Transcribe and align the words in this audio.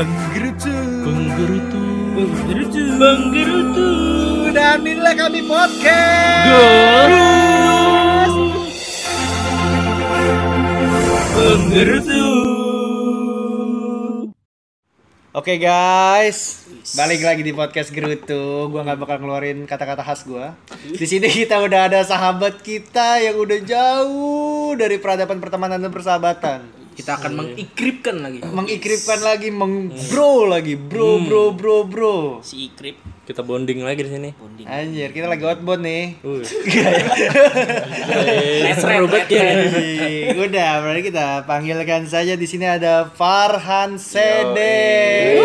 Penggerutu 0.00 0.72
Penggerutu. 1.04 1.82
Penggerutu 2.16 2.82
Penggerutu 2.96 3.88
Dan 4.48 4.80
inilah 4.80 5.12
kami 5.12 5.44
podcast. 5.44 6.48
Penggerutu 11.36 12.24
Oke 15.36 15.60
guys, 15.60 16.64
balik 16.96 17.20
lagi 17.20 17.44
di 17.44 17.52
podcast 17.52 17.92
Gerutu. 17.92 18.72
Gua 18.72 18.80
nggak 18.80 19.04
bakal 19.04 19.20
ngeluarin 19.20 19.68
kata-kata 19.68 20.00
khas 20.00 20.24
gua. 20.24 20.56
Di 20.80 21.04
sini 21.04 21.28
kita 21.28 21.60
udah 21.60 21.92
ada 21.92 22.00
sahabat 22.00 22.64
kita 22.64 23.20
yang 23.20 23.36
udah 23.36 23.60
jauh 23.60 24.72
dari 24.80 24.96
peradaban 24.96 25.44
pertemanan 25.44 25.76
dan 25.76 25.92
persahabatan. 25.92 26.79
Kita 27.00 27.16
akan 27.16 27.32
mengikripkan 27.32 28.20
lagi. 28.20 28.44
Mengikripkan 28.44 29.24
lagi, 29.24 29.48
mengbro 29.48 30.44
lagi, 30.44 30.76
bro, 30.76 31.16
bro, 31.24 31.56
bro, 31.56 31.88
bro. 31.88 32.16
si 32.44 32.68
Ikrip 32.68 33.00
Kita 33.24 33.40
bonding 33.40 33.80
lagi 33.80 34.04
di 34.04 34.12
sini. 34.12 34.28
bonding 34.36 34.68
Anjir, 34.68 35.08
kita 35.16 35.24
lagi 35.24 35.40
outbound 35.48 35.80
nih. 35.80 36.20
Uh. 36.20 36.44
Seru 38.84 39.08
banget 39.08 39.32
ya. 39.32 39.64
Udah, 40.44 40.84
berarti 40.84 41.08
kita 41.08 41.48
panggilkan 41.48 42.04
saja 42.04 42.36
di 42.36 42.44
sini 42.44 42.68
ada 42.68 43.08
Farhan 43.08 43.96
Sede. 43.96 45.40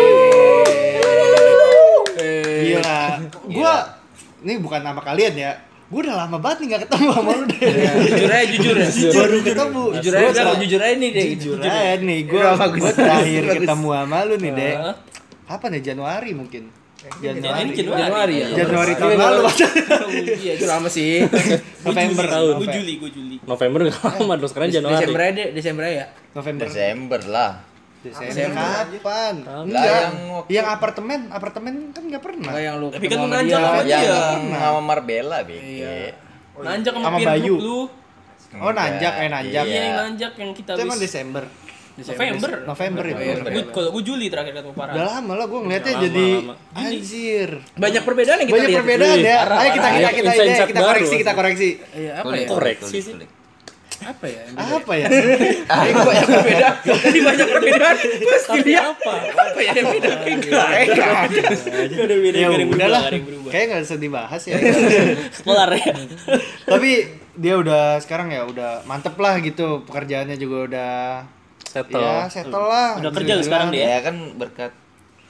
Gila. 2.68 3.00
Gua 3.48 3.96
ini 4.44 4.60
bukan 4.60 4.84
nama 4.84 5.00
kalian 5.00 5.40
ya. 5.40 5.56
Gua 5.86 6.00
udah 6.02 6.16
lama 6.18 6.36
banget 6.42 6.56
nih 6.60 6.66
gak 6.74 6.80
ketemu 6.90 7.08
sama 7.14 7.30
lu 7.30 7.44
deh. 7.46 7.60
jujur 8.10 8.30
aja 8.30 8.46
jujur 8.50 8.74
ya 8.74 8.88
Baru 9.14 9.38
ketemu. 9.38 9.82
jujur 10.02 10.12
aja 10.18 10.28
udah 10.42 10.56
jujur 10.58 10.80
aja 10.82 10.94
nih 10.98 11.10
deh 11.14 11.24
Jujur 11.38 11.56
aja 11.62 11.94
nih, 12.02 12.18
gua, 12.26 12.58
gua 12.58 12.90
terakhir 12.90 13.42
ketemu 13.54 13.88
sama 13.94 14.18
lu 14.26 14.34
nih, 14.36 14.50
Dek. 14.50 14.74
Kapan 15.46 15.70
ya? 15.78 15.94
Januari 15.94 16.30
mungkin. 16.34 16.62
Januari. 17.22 17.70
Januari 17.70 18.34
ya 18.34 18.46
Januari 18.56 18.92
tahun 18.98 19.14
lalu. 19.14 19.42
iya 20.42 20.52
itu 20.58 20.66
lama 20.66 20.88
sih 20.90 21.22
November. 21.86 22.24
gue 22.26 22.34
November. 22.34 22.72
Juli 22.74 22.92
gue 22.98 23.10
Juli 23.14 23.36
November 23.46 23.78
gak 23.86 24.02
lama 24.02 24.32
dong 24.34 24.50
sekarang 24.50 24.68
Januari. 24.74 24.98
Desember 24.98 25.20
aja 25.22 25.44
Desember 25.54 25.82
aja 25.86 25.94
ya 25.94 26.06
November. 26.34 26.66
Desember 26.66 27.20
lah. 27.30 27.52
Desember 28.06 28.50
kapan? 28.88 29.34
Enggak. 29.62 29.84
yang 29.84 30.14
waktu- 30.32 30.50
Yang 30.52 30.66
apartemen, 30.68 31.20
apartemen 31.28 31.74
kan 31.90 32.02
nggak 32.04 32.22
pernah. 32.22 32.48
Enggak 32.48 32.62
yang 32.62 32.76
lu 32.76 32.86
Tapi 32.88 33.04
kan 33.04 33.16
lu 33.16 33.22
sama 33.22 33.34
nanjak 33.34 33.58
sama 33.58 33.82
dia. 33.82 33.98
yang 33.98 34.42
sama 34.52 34.80
Marbella 34.80 35.38
BG. 35.42 35.80
nanjak 36.56 36.92
sama, 36.92 37.04
Sama 37.04 37.18
peer 37.18 37.28
Bayu. 37.28 37.54
group 37.54 37.60
lu 37.60 37.80
Oh 38.56 38.72
nanjak, 38.72 39.12
eh 39.16 39.28
nanjak. 39.28 39.62
iya 39.62 39.68
Iya. 39.68 39.82
yang 39.82 39.96
nanjak 39.98 40.32
yang 40.34 40.50
kita 40.50 40.70
Itu 40.72 40.80
emang 40.80 40.96
habis 40.96 41.12
Desember. 41.12 41.44
November 41.96 42.50
November 42.62 43.04
itu. 43.06 43.20
Gua- 43.48 43.72
kalau 43.72 43.88
gue 43.90 44.02
Juli 44.04 44.26
terakhir 44.28 44.52
ketemu 44.54 44.68
Udah 44.70 44.80
Farhan 44.82 45.00
lama 45.02 45.32
lah 45.34 45.46
gue 45.46 45.60
ngeliatnya 45.62 45.92
Lama, 45.94 46.02
jadi 46.02 46.26
lama. 46.36 46.54
anjir. 46.76 47.50
banyak 47.74 48.02
perbedaan 48.02 48.36
yang 48.36 48.46
kita 48.46 48.56
Banyak 48.58 48.68
lihat 48.68 48.80
perbedaan 48.82 49.16
ya. 49.18 49.36
Ayo 49.40 49.70
kita 49.72 49.88
kita 49.88 50.10
kita 50.12 50.32
kita 50.66 50.76
baru. 50.78 50.88
koreksi 50.90 51.14
kita 51.16 51.32
koreksi. 51.32 51.68
iya 51.94 52.12
apa 52.18 52.32
ya 52.32 52.46
Koreksi 52.46 52.96
sih. 53.00 53.14
Apa 53.98 54.26
ya 54.26 54.42
Apa 54.52 54.92
ya? 54.94 55.06
Eh, 55.86 55.90
gua 55.90 56.04
banyak 56.04 56.26
perbedaan 56.28 56.74
tadi 56.82 57.18
banyak 57.20 57.46
perbedaan 57.48 57.96
pasti 58.22 58.58
dia 58.62 58.80
apa? 58.86 59.14
apa 59.26 59.58
ya 59.58 59.72
yang 59.72 59.88
beda 59.88 60.08
enggak 60.22 60.68
enggak 60.84 61.12
ada 61.98 62.14
beda 62.14 62.36
Ya 62.36 62.46
ada 62.46 62.56
yang 62.56 62.70
udahlah. 62.70 63.00
berubah, 63.00 63.00
ada 63.02 63.16
yang 63.16 63.26
berubah 63.26 63.50
Kayak 63.50 63.64
nggak 63.66 63.82
usah 63.82 63.98
dibahas 63.98 64.42
ya. 64.44 64.56
kelar 65.38 65.70
ya 65.72 65.92
Tapi 66.72 66.90
dia 67.34 67.54
udah 67.54 67.82
sekarang 67.98 68.28
ya 68.30 68.42
udah 68.42 68.70
mantep 68.82 69.14
lah 69.14 69.36
gitu 69.38 69.84
pekerjaannya 69.84 70.36
juga 70.36 70.56
udah 70.66 70.92
Settle. 71.66 72.00
ya 72.00 72.24
settle 72.26 72.64
lah. 72.64 72.96
Udah 72.96 73.10
kerja 73.12 73.32
lu 73.32 73.42
sekarang 73.42 73.68
dibilang. 73.68 73.86
dia? 73.86 73.94
Ya 73.94 74.00
kan 74.00 74.16
berkat 74.34 74.72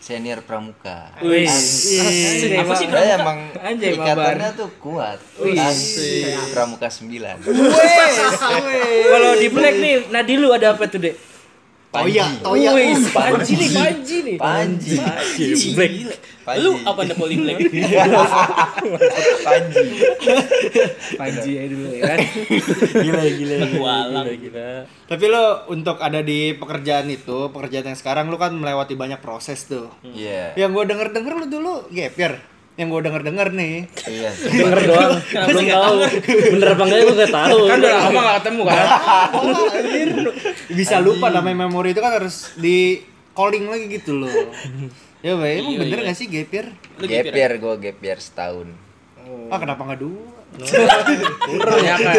senior 0.01 0.41
pramuka. 0.47 1.11
wih 1.25 1.47
Ih, 1.47 2.63
apa 2.63 2.73
sih 2.79 2.87
Saya 2.87 3.19
emang 3.19 3.39
Anjay, 3.59 3.97
ikatannya 3.99 4.51
tuh 4.55 4.71
kuat. 4.79 5.19
Asli 5.43 6.31
pramuka 6.55 6.89
9. 6.89 7.11
Wes, 7.11 7.37
wes. 7.47 8.17
kalau 9.11 9.31
di 9.37 9.49
black 9.51 9.77
nih 9.77 9.95
Nadilu 10.13 10.49
ada 10.55 10.79
apa 10.79 10.87
tuh 10.87 11.01
dek 11.03 11.36
Toya, 11.97 12.27
Toya. 12.43 12.71
Wih, 12.73 12.93
Uh, 12.97 13.09
Panji 13.13 13.53
nih, 13.57 13.71
Panji 13.73 14.17
nih. 14.23 14.37
Panji. 14.37 14.97
Black. 15.73 15.93
Panji. 16.47 16.63
lu 16.63 16.71
apa 16.83 16.99
anda 17.03 17.15
poli 17.15 17.37
black 17.37 17.59
Panji. 19.47 19.87
Panji 21.17 21.51
aja 21.57 21.67
dulu 21.67 21.89
ya 21.91 22.03
kan. 22.07 22.19
Gila, 22.97 23.23
gila. 23.35 23.57
Walang. 23.81 24.27
Gila. 24.31 24.71
Tapi 25.07 25.25
lo 25.27 25.45
untuk 25.69 25.99
ada 25.99 26.21
di 26.23 26.55
pekerjaan 26.55 27.07
itu, 27.09 27.51
pekerjaan 27.51 27.91
yang 27.91 27.99
sekarang 27.99 28.27
lo 28.29 28.37
kan 28.37 28.55
melewati 28.55 28.95
banyak 28.95 29.19
proses 29.19 29.67
tuh. 29.67 29.91
Iya. 30.03 30.55
Yang 30.55 30.71
gue 30.73 30.85
denger-denger 30.95 31.33
lu 31.35 31.47
dulu 31.51 31.75
gapir. 31.91 32.39
Yang 32.77 32.89
gue 32.93 33.01
denger-denger 33.09 33.49
nih. 33.57 33.75
Iya. 34.05 34.31
Denger 34.61 34.81
doang. 34.85 35.13
Belum 35.49 35.65
tahu. 35.67 35.97
Bener 36.53 36.69
apa 36.77 36.83
enggak 36.85 37.01
gue 37.01 37.15
gak 37.17 37.33
tahu. 37.33 37.59
Kan 37.73 37.77
udah 37.81 37.93
lama 38.05 38.21
gak 38.21 38.37
ketemu 38.41 38.63
kan. 38.69 38.87
Oh, 39.33 39.69
anjir. 39.81 40.09
Bisa 40.71 40.97
lupa 41.01 41.27
namanya 41.33 41.65
memori 41.65 41.97
itu 41.97 42.01
kan 42.01 42.13
harus 42.21 42.53
di 42.55 43.01
calling 43.33 43.65
lagi 43.67 43.89
gitu 43.91 44.13
loh. 44.17 44.33
Ya, 45.25 45.33
Bay, 45.35 45.65
emang 45.65 45.73
Iya, 45.73 45.79
bener 45.81 45.99
iya. 46.05 46.07
gak 46.13 46.17
sih 46.21 46.27
gapir? 46.29 46.65
Gapir 47.01 47.51
gue 47.57 47.75
gap 47.81 47.99
year 47.99 48.21
setahun. 48.21 48.69
Ah, 49.49 49.59
kenapa 49.59 49.83
nggak 49.83 50.01
dua? 50.01 50.23
Banyak 50.57 51.99
kan. 51.99 52.17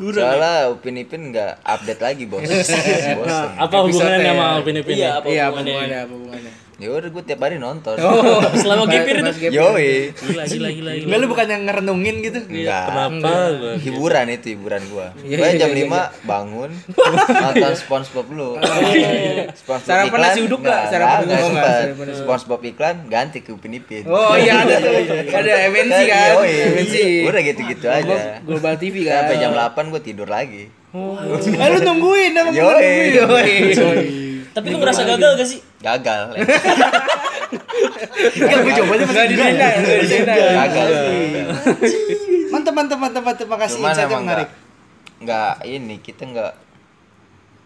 Soalnya 0.00 0.54
Upin 0.68 0.98
Ipin 0.98 1.30
nggak 1.30 1.62
update 1.62 2.02
lagi 2.02 2.24
bos. 2.26 2.42
Bosen. 2.42 3.48
Apa 3.54 3.76
hubungannya 3.86 4.26
sama 4.26 4.46
Upin 4.58 4.76
Ipin? 4.82 4.94
iya 4.98 5.20
apa 5.20 5.26
Iya, 5.30 5.42
apa 5.52 5.60
hubungannya? 5.62 6.52
Ya 6.76 6.92
udah 6.92 7.08
gue 7.08 7.24
tiap 7.24 7.40
hari 7.40 7.56
nonton. 7.56 7.96
selama 8.60 8.84
gapir 8.84 9.24
itu 9.24 9.48
Yoi. 9.48 10.12
Gila, 10.12 10.44
gila, 10.44 10.68
gila, 10.68 10.90
gila. 10.92 11.04
Enggak 11.08 11.18
lu 11.24 11.26
bukan 11.32 11.46
yang 11.48 11.62
ngerenungin 11.64 12.16
gitu? 12.20 12.38
Enggak. 12.52 12.86
Kenapa? 12.92 13.32
gua? 13.56 13.72
Hiburan 13.80 14.26
itu 14.28 14.46
hiburan 14.52 14.82
gua. 14.92 15.06
Iya, 15.24 15.36
Gua 15.40 15.46
iya, 15.48 15.56
jam 15.56 15.70
iya, 15.72 15.88
5 16.20 16.28
bangun 16.28 16.70
nonton 17.48 17.72
SpongeBob 17.80 18.26
dulu. 18.28 18.50
SpongeBob 19.56 19.88
Sarapan 19.88 20.18
nasi 20.20 20.40
uduk 20.44 20.60
nggak? 20.60 20.82
Sarapan 20.92 21.16
uduk 21.16 21.28
nggak? 21.32 21.40
sempet. 21.48 21.64
Sarapan 21.64 22.04
nasi 22.04 22.12
uduk. 22.12 22.24
SpongeBob 22.28 22.60
iklan 22.68 22.96
ganti 23.08 23.38
ke 23.40 23.50
Upin 23.56 23.72
Ipin. 23.72 24.04
Oh 24.04 24.36
iya 24.36 24.60
ada 24.60 24.76
tuh. 24.76 24.92
Ada 25.40 25.52
MNC 25.72 25.98
kan. 26.12 26.30
MNC. 26.44 26.94
Udah 27.24 27.40
gitu-gitu 27.40 27.86
aja. 27.88 28.16
Global 28.44 28.76
TV 28.76 29.08
kan. 29.08 29.24
Sampai 29.24 29.40
jam 29.40 29.56
8 29.56 29.88
gua 29.88 30.00
tidur 30.04 30.28
lagi. 30.28 30.68
Eh 30.92 31.68
lu 31.72 31.78
nungguin 31.80 32.36
emang 32.36 32.52
lu 32.52 32.60
Yoi. 32.60 33.16
nungguin. 33.16 33.64
tapi 34.56 34.72
lu 34.72 34.80
ngerasa 34.80 35.04
gagal 35.04 35.36
gak 35.36 35.48
sih 35.48 35.60
Gagal. 35.76 36.22
Enggak 38.36 38.58
gue 38.58 38.72
coba 38.74 38.92
aja 38.96 39.04
masih 39.06 39.28
didenda. 39.30 39.68
Gagal. 40.34 40.88
Mantap 42.48 42.74
mantap 42.74 42.98
mantap 42.98 43.22
mantap 43.22 43.46
makasih 43.46 43.78
insight 43.80 44.08
emang 44.08 44.24
menarik. 44.24 44.48
nggak 45.16 45.52
nggak 45.56 45.68
ini 45.68 45.96
kita 46.00 46.22
nggak 46.26 46.52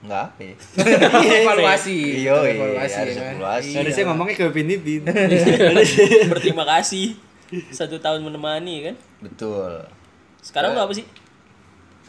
nggak 0.01 0.21
apa 0.23 0.41
ya? 0.41 0.55
Evaluasi. 1.45 1.97
Iya, 2.25 2.35
Evaluasi 2.57 2.97
harus 2.97 3.15
ya 3.15 3.21
kan. 3.21 3.35
evaluasi. 3.37 3.71
Harusnya 3.77 4.05
ngomongnya 4.09 4.35
ke 4.35 4.45
Upin 4.49 4.69
Ipin. 4.71 5.03
berterima 6.31 6.65
kasih 6.67 7.15
satu 7.71 7.99
tahun 7.99 8.23
menemani 8.23 8.75
kan 8.87 8.95
Betul. 9.19 9.83
sekarang 10.39 10.71
lu 10.71 10.81
apa 10.81 10.95
sih 10.95 11.03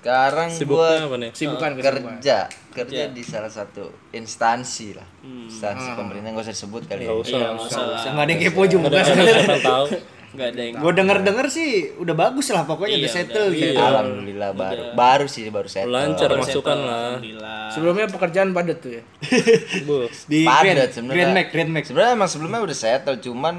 Sekarang 0.01 0.49
Sibuknya 0.49 0.97
gua 0.97 1.05
apa 1.05 1.15
nih? 1.15 1.31
Sibukan 1.31 1.71
kerja 1.77 2.37
kerja 2.71 3.01
di 3.07 3.21
salah 3.21 3.47
satu 3.47 3.85
instansi 4.09 4.93
lah 4.93 5.05
instansi 5.21 5.93
pemerintah 5.93 6.31
nggak 6.31 6.41
usah 6.41 6.55
disebut 6.55 6.81
kali 6.83 7.03
ya 7.03 7.07
Gak 7.07 7.19
usah. 7.21 7.29
iya 7.31 7.47
nggak 7.47 7.61
usah 7.61 7.81
Enggak 8.09 8.23
ada 8.23 8.31
yang 8.31 8.41
kepo 8.41 8.61
juga. 8.65 8.87
Ada 8.89 9.13
yang 9.13 9.61
tahu. 9.61 9.85
nggak 10.31 10.47
ada 10.47 10.61
yang 10.63 10.73
Gue 10.75 10.91
denger-denger 10.95 11.45
sih 11.47 11.69
udah 11.95 12.15
bagus 12.17 12.47
lah 12.49 12.63
pokoknya 12.63 12.89
Iya, 12.89 12.97
udah 12.97 13.11
settle 13.13 13.45
udah. 13.45 13.59
gitu. 13.61 13.77
alhamdulillah 13.77 14.49
baru 14.55 14.83
baru 14.95 15.25
sih 15.27 15.43
baru 15.47 15.67
settle 15.67 15.91
Lancar 15.91 16.29
Baru 16.29 16.41
masukan 16.41 16.77
lah. 16.77 16.97
alhamdulillah 17.11 17.59
Sebelumnya 17.69 18.05
pekerjaan 18.07 18.49
padat 18.51 18.77
tuh 18.79 18.91
ya. 18.91 19.03
Bu. 19.85 20.07
Di 20.25 20.39
Grand, 20.41 20.55
padat 20.65 20.89
sebenarnya 20.89 21.13
Grand 21.13 21.31
Mac, 21.31 21.47
Grand 21.51 21.69
Mac. 21.69 21.83
sebenarnya 21.83 22.11
emang 22.15 22.25
sebelumnya 22.27 22.59
udah 22.59 22.77
settle 22.79 23.19
cuman 23.19 23.55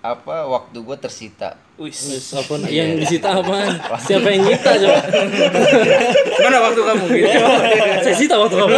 apa 0.00 0.36
waktu 0.46 0.78
gue 0.78 0.96
tersita 0.96 1.58
Wis. 1.76 2.08
Wis, 2.08 2.32
apa 2.32 2.56
yang 2.66 2.96
disita 2.96 3.36
apaan? 3.36 3.76
Siapa 4.08 4.28
yang 4.28 4.42
nyita 4.42 4.80
coba? 4.80 4.96
Mana 6.40 6.56
waktu 6.62 6.80
kamu 6.80 7.04
gitu? 7.18 7.36
Saya 8.00 8.14
sita 8.16 8.34
waktu 8.34 8.56
kamu. 8.56 8.72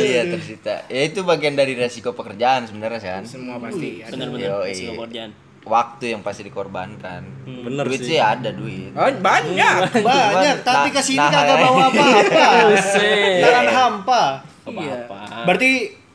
iya 0.00 0.22
tersita 0.28 0.74
ya 0.88 1.00
itu 1.04 1.20
bagian 1.22 1.54
dari 1.54 1.74
resiko 1.74 2.12
pekerjaan 2.12 2.64
sebenarnya 2.64 3.00
kan 3.00 3.22
Semua 3.24 3.56
pasti 3.58 4.02
benar-benar 4.02 4.64
masih 4.64 4.86
pekerjaan 4.94 5.30
waktu 5.68 6.04
yang 6.08 6.22
pasti 6.22 6.42
dikorbankan 6.42 7.22
bener 7.44 7.84
duit 7.84 8.00
sih. 8.00 8.16
sih 8.16 8.18
ada 8.18 8.48
duit 8.50 8.88
Oh, 8.96 9.04
banyak. 9.04 10.00
Banyak, 10.00 10.56
Cuman, 10.56 10.64
tapi 10.64 10.88
nah- 10.88 10.94
ke 10.94 11.00
sini 11.04 11.18
nah- 11.18 11.28
kagak 11.30 11.56
bawa 11.60 11.80
apa-apa. 11.84 12.46
Tangan 13.44 13.66
hampa. 13.68 14.22
Iya. 14.64 14.96
apa 15.04 15.44
Berarti 15.44 15.70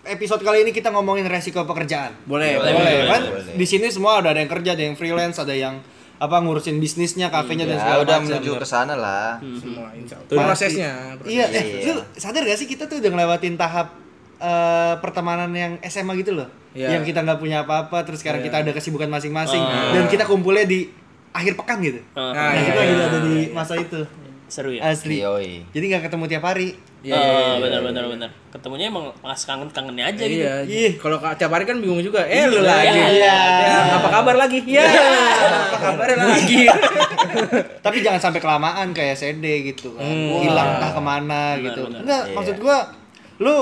episode 0.06 0.42
kali 0.42 0.62
ini 0.62 0.72
kita 0.72 0.90
ngomongin 0.90 1.24
resiko 1.26 1.64
pekerjaan. 1.64 2.12
Boleh, 2.24 2.56
Boleh, 2.56 2.74
Boleh, 2.74 2.94
boleh, 2.94 3.08
kan? 3.08 3.22
boleh. 3.26 3.56
Di 3.56 3.66
sini 3.66 3.88
semua 3.88 4.20
ada, 4.20 4.30
ada 4.30 4.40
yang 4.40 4.52
kerja, 4.52 4.70
ada 4.74 4.84
yang 4.84 4.96
freelance, 4.96 5.38
ada 5.38 5.52
yang 5.52 5.80
apa 6.16 6.40
ngurusin 6.40 6.78
bisnisnya, 6.78 7.28
kafenya 7.28 7.64
dan 7.66 7.76
Ya 7.76 7.82
segala 7.82 8.00
udah 8.02 8.16
macam. 8.18 8.28
menuju 8.32 8.52
ke 8.56 8.66
sana 8.66 8.96
lah. 8.96 9.40
Semua 9.40 9.92
insya 9.92 10.16
Allah. 10.16 10.30
Tuh, 10.30 10.38
Prosesnya. 10.38 10.92
Iya, 11.22 11.46
eh, 11.50 11.66
Iya. 11.82 11.90
lu 11.90 12.02
sadar 12.14 12.42
gak 12.42 12.58
sih 12.58 12.66
kita 12.66 12.84
tuh 12.86 13.00
udah 13.00 13.12
ngelewatin 13.12 13.56
tahap 13.56 13.88
eh, 14.36 14.96
pertemanan 15.00 15.48
yang 15.52 15.80
SMA 15.84 16.16
gitu 16.18 16.36
loh. 16.36 16.48
Iya. 16.74 17.00
Yang 17.00 17.12
kita 17.12 17.24
nggak 17.24 17.40
punya 17.40 17.64
apa-apa, 17.64 18.04
terus 18.04 18.20
sekarang 18.20 18.40
Iya. 18.40 18.48
kita 18.50 18.58
ada 18.60 18.72
kesibukan 18.72 19.08
masing-masing 19.08 19.60
Ah. 19.60 19.96
dan 19.96 20.04
kita 20.06 20.24
kumpulnya 20.24 20.64
di 20.64 20.92
akhir 21.32 21.56
pekan 21.56 21.80
gitu. 21.80 22.04
Ah, 22.12 22.30
Nah, 22.30 22.32
Nah, 22.34 22.52
iya, 22.52 22.62
kita 22.62 22.74
iya, 22.74 22.84
lagi 22.84 22.92
iya. 22.94 23.06
ada 23.06 23.20
di 23.22 23.36
masa 23.50 23.74
itu. 23.76 24.00
Seru 24.54 24.70
ya 24.70 24.86
Asli. 24.86 25.18
Yoi. 25.18 25.66
Jadi 25.68 25.86
nggak 25.88 26.04
ketemu 26.06 26.24
tiap 26.28 26.46
hari. 26.46 26.78
Iya, 27.02 27.12
Ah, 27.12 27.20
iya, 27.20 27.28
iya, 27.28 27.56
benar 27.60 27.68
iya, 27.74 27.80
benar 27.84 28.04
iya. 28.04 28.12
benar 28.16 28.30
ketemunya 28.48 28.86
emang 28.88 29.12
pas 29.18 29.36
kangen 29.36 29.68
kangennya 29.68 30.06
aja 30.06 30.24
gitu 30.24 30.40
Iya. 30.40 30.56
Iya. 30.64 30.90
Kalau 30.96 31.18
ka- 31.18 31.34
tiap 31.34 31.52
hari 31.52 31.66
kan 31.66 31.76
bingung 31.76 32.00
juga. 32.00 32.24
Eh 32.24 32.46
lu 32.46 32.62
lagi. 32.62 32.96
Iya. 33.18 33.36
Ya, 33.60 33.76
apa 33.98 34.08
kabar 34.10 34.36
lagi? 34.38 34.60
Iya. 34.64 34.86
Apa 35.68 35.78
kabar 35.84 36.08
lagi? 36.16 36.64
Tapi 37.86 37.98
jangan 38.00 38.22
sampai 38.22 38.40
kelamaan 38.40 38.88
kayak 38.92 39.16
CD 39.16 39.44
gitu 39.66 39.94
kan. 39.94 40.06
Hilang 40.40 40.78
entah 40.78 40.92
ke 40.92 41.02
mana 41.02 41.42
Benar, 41.54 41.66
gitu. 41.66 41.82
benar. 41.84 42.00
Enggak, 42.02 42.24
Iya. 42.24 42.34
maksud 42.34 42.56
gua 42.58 42.78
lu 43.40 43.56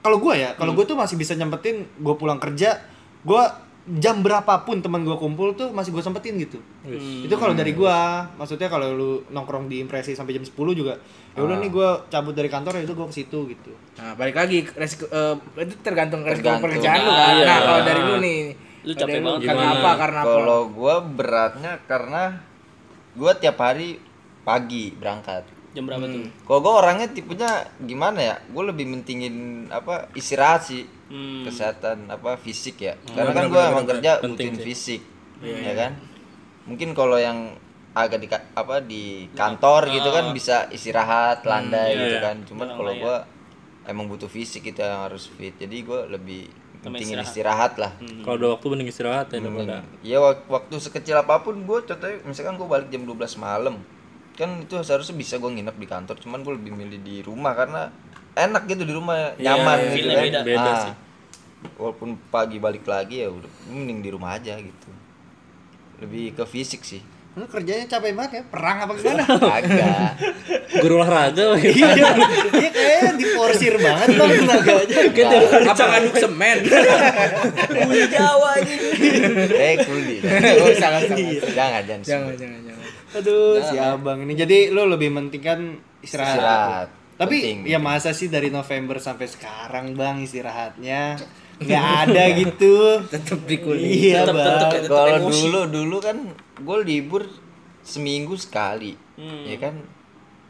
kalau 0.00 0.16
gua 0.18 0.34
ya, 0.34 0.50
kalau 0.54 0.72
gua 0.72 0.84
tuh 0.84 0.94
masih 0.94 1.16
bisa 1.16 1.34
nyempetin 1.34 1.88
gua 1.96 2.14
pulang 2.14 2.38
kerja, 2.38 2.78
gua 3.22 3.50
jam 3.86 4.20
berapapun 4.20 4.84
teman 4.84 5.02
gua 5.02 5.16
kumpul 5.16 5.56
tuh 5.56 5.72
masih 5.72 5.90
gua 5.90 6.04
sempetin 6.04 6.36
gitu. 6.36 6.60
Itu 7.24 7.34
kalau 7.34 7.56
dari 7.56 7.72
gua, 7.72 8.28
maksudnya 8.36 8.68
kalau 8.68 8.92
lu 8.92 9.10
nongkrong 9.28 9.66
di 9.66 9.80
impresi 9.80 10.12
sampai 10.12 10.36
jam 10.36 10.44
10 10.44 10.52
juga, 10.72 11.00
ya 11.32 11.40
udah 11.40 11.56
nih 11.56 11.70
gua 11.72 12.04
cabut 12.06 12.36
dari 12.36 12.46
kantor 12.46 12.76
ya 12.76 12.82
itu 12.84 12.92
gua 12.92 13.08
ke 13.08 13.16
situ 13.16 13.38
gitu. 13.48 13.72
Nah, 13.96 14.12
balik 14.14 14.36
lagi 14.36 14.68
resiko 14.76 15.08
eh, 15.08 15.34
itu 15.64 15.74
tergantung 15.80 16.20
resiko 16.22 16.44
Tergantung. 16.44 16.64
pekerjaan 16.68 16.98
lu 17.00 17.10
kan. 17.10 17.34
Iya. 17.34 17.46
Nah, 17.48 17.58
kalau 17.64 17.80
dari 17.82 18.02
lu 18.04 18.16
nih 18.20 18.38
Lu 18.80 18.92
capek 18.96 19.12
dari 19.12 19.20
banget 19.20 19.40
Karena 19.44 19.60
gimana? 19.60 19.76
apa? 19.76 19.90
Karena 19.96 20.20
apa? 20.20 20.28
Kalau 20.32 20.60
gua 20.70 20.94
beratnya 21.00 21.72
karena 21.84 22.22
gua 23.12 23.32
tiap 23.34 23.56
hari 23.58 24.00
pagi 24.40 24.92
berangkat. 24.92 25.44
jam 25.70 25.86
berapa 25.86 26.02
tuh 26.02 26.26
Kalau 26.44 26.60
gua 26.60 26.72
orangnya 26.82 27.06
tipenya 27.08 27.50
gimana 27.78 28.18
ya? 28.18 28.34
Gue 28.50 28.66
lebih 28.66 28.90
mentingin 28.90 29.66
apa 29.70 30.10
istirahat 30.12 30.66
sih. 30.66 30.82
Hmm. 31.10 31.42
Kesehatan 31.42 32.06
apa 32.06 32.38
fisik 32.38 32.80
ya. 32.80 32.94
Karena 33.10 33.34
kan 33.34 33.44
gua 33.50 33.62
emang 33.74 33.86
kerja 33.86 34.22
butuhin 34.22 34.56
fisik. 34.56 35.02
Ya 35.42 35.74
kan? 35.74 35.98
Mungkin 36.70 36.94
kalau 36.94 37.18
yang 37.18 37.58
agak 37.90 38.22
di 38.22 38.28
apa 38.30 38.78
di 38.78 39.26
kantor 39.34 39.90
gitu 39.90 40.08
kan 40.14 40.30
bisa 40.30 40.70
istirahat, 40.70 41.42
landai 41.42 41.92
iya, 41.92 41.98
gitu 41.98 42.16
iya. 42.16 42.22
kan. 42.22 42.36
Cuman 42.46 42.68
kalau 42.78 42.92
ya. 42.94 43.00
gua 43.02 43.16
emang 43.90 44.06
butuh 44.06 44.30
fisik 44.30 44.70
itu 44.70 44.78
yang 44.78 45.02
harus 45.10 45.26
fit. 45.26 45.58
Jadi 45.58 45.82
gua 45.82 46.06
lebih 46.06 46.46
pentingin 46.80 47.20
istirahat. 47.20 47.28
istirahat, 47.28 47.72
lah. 47.76 47.92
Kalau 48.24 48.36
ada 48.40 48.48
waktu 48.56 48.66
mending 48.72 48.88
istirahat 48.88 49.26
ya 49.34 49.38
daripada. 49.42 49.76
Ya 50.00 50.18
wak- 50.22 50.46
waktu 50.48 50.74
sekecil 50.80 51.18
apa 51.18 51.44
pun 51.44 51.60
gue 51.60 51.78
contohnya 51.84 52.16
misalkan 52.24 52.56
gue 52.56 52.64
balik 52.64 52.88
jam 52.88 53.04
12 53.04 53.36
malam 53.36 53.84
kan 54.40 54.56
itu 54.64 54.72
seharusnya 54.80 55.20
bisa 55.20 55.36
gue 55.36 55.50
nginep 55.52 55.76
di 55.76 55.84
kantor 55.84 56.16
cuman 56.16 56.40
gue 56.40 56.56
lebih 56.56 56.72
milih 56.72 57.00
di 57.04 57.20
rumah 57.20 57.52
karena 57.52 57.92
enak 58.32 58.62
gitu 58.66 58.82
di 58.82 58.92
rumah 58.92 59.34
nyaman 59.36 59.76
iya, 59.76 59.86
gitu 59.88 59.94
feel-nya 59.96 60.14
kan 60.14 60.24
beda. 60.24 60.40
Beda 60.42 60.62
Ah, 60.62 60.78
sih. 60.80 60.94
walaupun 61.76 62.10
pagi 62.28 62.56
balik 62.56 62.84
lagi 62.84 63.20
ya 63.20 63.28
udah 63.28 63.50
mending 63.66 64.00
di 64.00 64.08
rumah 64.08 64.34
aja 64.34 64.56
gitu 64.56 64.88
lebih 65.98 66.32
ke 66.32 66.44
fisik 66.44 66.82
sih 66.82 67.02
Lu 67.30 67.46
kerjanya 67.46 67.86
capek 67.86 68.10
banget 68.10 68.32
ya, 68.32 68.42
perang 68.44 68.82
apa 68.82 68.90
gimana? 68.98 69.22
agak 69.22 70.18
Guru 70.82 70.98
olahraga. 70.98 71.54
Iya, 71.54 71.88
iya 72.50 72.70
kayaknya 72.74 73.12
diforsir 73.14 73.78
banget 73.78 74.18
bang 74.18 74.30
tenaganya. 74.34 74.98
apa 75.62 75.82
ngaduk 75.84 76.14
semen? 76.18 76.58
Kuli 77.86 78.02
Jawa 78.10 78.50
gitu 78.58 78.86
eh 79.52 79.74
kuli 79.78 80.16
Oh, 80.58 80.74
salah, 80.74 81.00
salah. 81.00 81.22
jangan 81.54 81.82
jangan 81.86 82.02
Jangan, 82.02 82.34
jangan, 82.34 82.60
jangan. 82.66 82.86
Aduh, 83.12 83.62
si 83.62 83.76
abang 83.78 84.18
ini. 84.20 84.34
Jadi 84.34 84.58
lu 84.68 84.82
lebih 84.86 85.10
menting 85.10 85.38
kan 85.40 85.60
istirahat. 86.00 86.34
Istirahat. 86.34 86.88
Tapi 87.20 87.36
Penting. 87.36 87.58
ya 87.66 87.76
masa 87.78 88.10
sih 88.10 88.26
dari 88.26 88.48
November 88.48 88.96
sampai 88.96 89.28
sekarang 89.28 89.92
bang 89.92 90.24
istirahatnya 90.24 91.20
nggak 91.58 91.84
ada 92.02 92.24
gitu. 92.40 93.04
Tetep 93.06 93.44
di 93.44 93.56
kulit. 93.58 93.84
Iya 93.84 94.24
Tetep- 94.24 94.32
bang. 94.34 94.70
tetep 94.72 94.88
kalau 94.88 95.28
dulu 95.28 95.60
dulu 95.68 95.96
kan 96.00 96.16
gue 96.56 96.78
libur 96.82 97.28
seminggu 97.82 98.34
sekali 98.34 98.96
Hmm. 99.12 99.44
ya 99.44 99.56
kan 99.58 99.76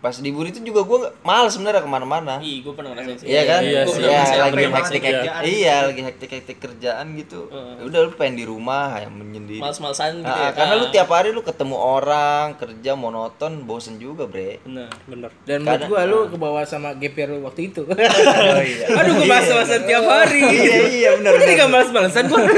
pas 0.00 0.17
libur 0.17 0.43
itu 0.43 0.61
juga 0.61 0.81
gue 0.81 0.99
males 1.20 1.52
sebenarnya 1.52 1.81
ke 1.81 1.91
mana-mana 1.91 2.41
Ih, 2.41 2.61
gue 2.61 2.73
pernah 2.73 2.91
ngerasain 2.91 3.20
sih. 3.20 3.26
Iya 3.26 3.43
kan? 3.44 3.61
Iya 3.61 3.81
Gua 3.81 3.93
sih. 3.93 4.00
pernah 4.00 4.08
Iya, 4.08 4.17
lagi 4.17 4.32
capek 4.32 4.56
banget. 4.56 4.73
hektik 4.81 5.02
hektik. 5.02 5.31
Iya, 5.44 5.75
lagi 5.85 6.00
hektik 6.02 6.31
hektik 6.32 6.56
kerjaan 6.58 7.06
gitu. 7.14 7.41
Ya 7.52 7.82
udah 7.85 8.00
lu 8.00 8.11
pengen 8.14 8.35
di 8.35 8.44
rumah 8.44 8.97
yang 8.97 9.12
menyendiri. 9.12 9.61
Males-malesan 9.61 10.11
gitu 10.19 10.32
Ah, 10.32 10.41
ya. 10.43 10.50
karena 10.50 10.75
lu 10.75 10.87
Ah. 10.87 10.91
tiap 10.91 11.08
hari 11.11 11.29
lu 11.31 11.43
ketemu 11.43 11.76
orang, 11.76 12.56
kerja 12.56 12.93
monoton, 12.94 13.52
bosen 13.62 13.97
juga, 13.97 14.25
Bre. 14.25 14.56
Bener. 14.62 14.88
Bener. 15.05 15.31
Dan 15.43 15.58
menurut 15.62 15.85
gua 15.87 16.00
lu 16.03 16.19
ke 16.26 16.37
bawah 16.38 16.64
sama 16.64 16.88
GPR 16.94 17.29
lu 17.31 17.44
waktu 17.44 17.69
itu. 17.69 17.85
Oh 17.91 18.56
iya. 18.58 18.87
Aduh 18.99 19.12
gua 19.14 19.26
bahas-bahasan 19.31 19.85
tiap 19.85 20.03
hari. 20.03 20.41
Iya, 20.41 20.76
iya 20.88 21.08
benar. 21.14 21.31
Ini 21.37 21.53
gak 21.55 21.69
balas-balasan 21.69 22.25
gua. 22.26 22.41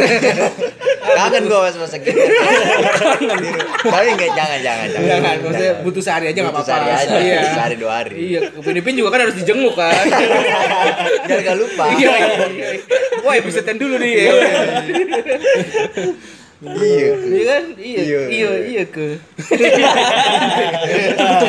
Kangen 1.13 1.45
gua 1.45 1.67
mas 1.67 1.77
masa 1.77 1.99
gitu. 1.99 2.15
Tapi 3.83 4.07
enggak 4.09 4.31
jangan 4.33 4.59
jangan 4.61 4.87
jangan. 4.89 5.09
Jangan, 5.11 5.35
maksudnya 5.43 5.73
butuh 5.83 6.01
sehari 6.01 6.27
aja 6.29 6.39
gak 6.41 6.55
apa-apa. 6.55 7.32
Iya. 7.33 7.53
sehari 7.57 7.77
dua 7.81 7.93
hari. 8.05 8.15
Iya, 8.19 8.41
ke 8.53 8.61
Filipina 8.61 8.97
juga 9.01 9.11
kan 9.17 9.21
harus 9.25 9.37
dijenguk 9.41 9.75
kan. 9.75 9.93
Gak 11.49 11.57
lupa. 11.57 11.85
Iya, 11.97 12.13
iya, 12.13 12.47
iya. 12.53 12.69
Wah, 13.25 13.35
episode 13.41 13.73
dulu 13.79 13.97
nih. 13.97 14.13
Iya. 14.13 14.33
Iya. 16.63 17.09
Iya 17.19 17.43
kan? 17.45 17.65
Iya, 17.75 18.03
Iya. 18.03 18.21
iya, 18.31 18.51
iya 18.71 18.85
ke. 18.87 19.19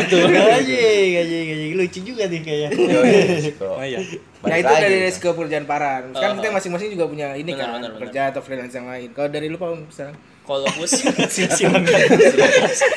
Gaji, 0.09 0.81
gaji, 1.13 1.37
gaji 1.45 1.65
lucu 1.77 1.99
juga 2.01 2.23
nih 2.25 2.41
kayaknya. 2.41 2.69
Iya, 2.73 2.99
resiko. 3.29 3.67
Oh 3.77 3.85
iya. 3.85 3.99
Nah 4.43 4.55
itu 4.57 4.73
dari 4.73 4.97
resiko 5.05 5.27
pekerjaan 5.33 5.65
parah. 5.65 6.01
Sekarang 6.09 6.35
kita 6.41 6.49
masing-masing 6.49 6.89
juga 6.91 7.05
punya 7.07 7.37
ini 7.37 7.53
Benar, 7.53 7.79
kan, 7.79 7.93
kerja 8.01 8.21
atau 8.33 8.41
freelance 8.41 8.73
yang 8.73 8.89
lain. 8.89 9.13
Kalau 9.13 9.29
dari 9.29 9.47
lu 9.47 9.57
Pak 9.57 9.69
misalnya? 9.85 10.17
Kalau 10.43 10.67
gue 10.67 10.87
sih 10.89 11.07
si, 11.33 11.43
si, 11.55 11.63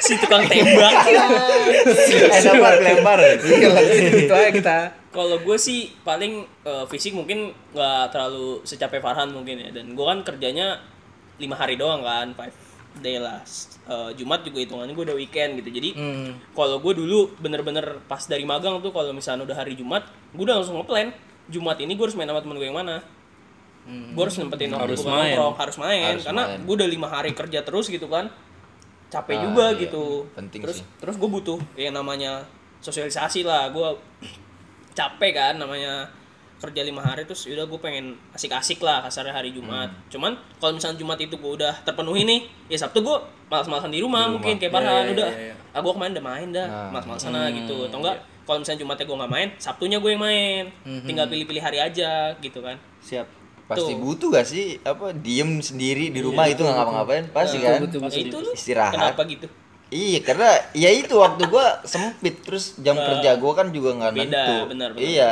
si 0.03 0.13
tukang 0.19 0.43
tembak. 0.49 0.95
Dapat 2.49 2.75
lebar. 2.83 3.19
Iya, 3.45 3.71
itu 4.27 4.33
aja 4.35 4.51
kita. 4.51 4.79
Kalau 5.15 5.39
gue 5.41 5.57
sih 5.57 5.95
paling 6.03 6.43
eh, 6.43 6.85
fisik 6.91 7.15
mungkin 7.15 7.55
nggak 7.71 8.11
terlalu 8.11 8.61
secapek 8.67 8.99
Farhan 8.99 9.31
mungkin 9.31 9.63
ya. 9.63 9.69
Dan 9.71 9.95
gue 9.95 10.05
kan 10.05 10.27
kerjanya 10.27 10.81
lima 11.37 11.55
hari 11.55 11.77
doang 11.77 12.01
kan, 12.01 12.33
five 12.33 12.57
day 12.97 13.17
lah. 13.17 13.45
Eh, 13.87 14.11
Jumat 14.17 14.41
juga 14.41 14.59
hitungannya 14.59 14.93
gue 14.93 15.05
udah 15.05 15.15
weekend 15.15 15.61
gitu. 15.61 15.69
Jadi 15.71 15.93
Hmm. 15.93 16.33
kalau 16.53 16.81
gue 16.81 16.93
dulu 16.93 17.37
bener-bener 17.37 18.01
pas 18.05 18.21
dari 18.21 18.43
magang 18.43 18.81
tuh 18.81 18.91
kalau 18.91 19.13
misalnya 19.13 19.45
udah 19.45 19.57
hari 19.57 19.77
Jumat, 19.77 20.03
gue 20.33 20.43
udah 20.43 20.57
langsung 20.59 20.81
ngeplan. 20.81 21.13
Jumat 21.47 21.77
ini 21.79 21.95
gue 21.95 22.03
harus 22.03 22.17
main 22.17 22.27
sama 22.27 22.41
temen 22.41 22.57
gue 22.57 22.67
yang 22.67 22.75
mana. 22.75 23.05
Gue 23.87 24.19
harus 24.19 24.35
nempetin 24.35 24.73
waktu 24.73 24.83
Harus 24.83 25.07
main. 25.07 25.31
nongkrong, 25.31 25.55
harus 25.57 25.77
main. 25.79 26.03
Harus 26.19 26.25
karena 26.27 26.43
main. 26.49 26.61
gue 26.67 26.75
udah 26.75 26.89
lima 26.91 27.07
hari 27.07 27.31
kerja 27.31 27.63
terus 27.63 27.87
gitu 27.87 28.11
kan. 28.11 28.27
Capek 29.07 29.39
Ah, 29.39 29.43
juga 29.47 29.65
iya. 29.71 29.79
gitu. 29.87 30.27
Penting 30.35 30.61
terus 30.67 30.83
sih. 30.83 30.87
terus 30.99 31.15
gue 31.15 31.29
butuh 31.31 31.61
yang 31.79 31.95
namanya 31.95 32.43
sosialisasi 32.83 33.47
lah. 33.47 33.71
Gue 33.71 33.95
capek 34.91 35.31
kan 35.31 35.55
namanya 35.55 36.09
kerja 36.57 36.81
lima 36.81 37.01
hari 37.01 37.23
terus 37.23 37.45
udah 37.45 37.65
gue 37.65 37.79
pengen 37.79 38.07
asik-asik 38.33 38.81
lah 38.81 39.03
kasarnya 39.03 39.33
hari 39.33 39.53
Jumat. 39.53 39.93
Hmm. 39.93 40.09
Cuman 40.09 40.33
kalau 40.57 40.73
misalnya 40.73 40.97
Jumat 40.97 41.19
itu 41.19 41.37
gue 41.37 41.53
udah 41.55 41.75
terpenuhi 41.85 42.25
nih, 42.25 42.41
ya 42.67 42.79
Sabtu 42.79 43.01
gue 43.01 43.17
malas-malasan 43.47 43.91
di 43.91 44.01
rumah, 44.01 44.27
Di 44.27 44.33
mungkin 44.33 44.53
rumah. 44.53 44.61
kayak 44.63 44.73
Farhan 44.73 45.05
iya, 45.05 45.13
udah. 45.13 45.31
iya, 45.31 45.45
iya. 45.53 45.55
Ah 45.71 45.81
gue 45.81 45.93
kemarin 45.93 46.13
udah 46.17 46.25
main 46.25 46.49
dah, 46.51 46.67
Nah. 46.67 46.89
malas-malasan 46.91 47.31
lah 47.31 47.49
gitu. 47.53 47.77
Atau 47.85 47.99
enggak 48.01 48.17
kalau 48.43 48.59
misalnya 48.63 48.81
Jumatnya 48.81 49.05
gue 49.05 49.17
nggak 49.19 49.33
main, 49.33 49.49
Sabtunya 49.57 49.99
gue 50.01 50.11
yang 50.11 50.23
main. 50.23 50.65
Tinggal 51.05 51.27
pilih-pilih 51.29 51.61
hari 51.61 51.79
aja 51.79 52.11
gitu 52.37 52.59
kan. 52.61 52.81
Siap. 53.01 53.27
Pasti 53.67 53.93
Tuh. 53.93 53.99
butuh 53.99 54.29
gak 54.31 54.47
sih 54.47 54.79
apa 54.81 55.11
diem 55.11 55.59
sendiri 55.59 56.15
di 56.15 56.23
rumah 56.23 56.47
itu 56.47 56.63
nggak 56.63 56.71
ngapa-ngapain 56.73 57.25
pasti 57.35 57.59
kan 57.59 57.83
betul, 57.83 57.99
Ya 58.07 58.23
itu 58.23 58.39
lu 58.39 58.51
Istirahat. 58.55 58.95
kenapa 58.95 59.27
gitu? 59.27 59.51
Iya 59.87 60.19
karena 60.21 60.51
ya 60.73 60.91
itu 60.91 61.15
waktu 61.15 61.47
gua 61.47 61.79
sempit 61.83 62.43
terus 62.43 62.75
jam 62.77 62.95
kerja 62.97 63.37
gua 63.37 63.55
kan 63.55 63.71
juga 63.71 63.95
nggak 63.95 64.13
Beda, 64.13 64.27
nentu. 64.27 64.55
benar, 64.69 64.89
benar. 64.91 64.99
Iya. 64.99 65.29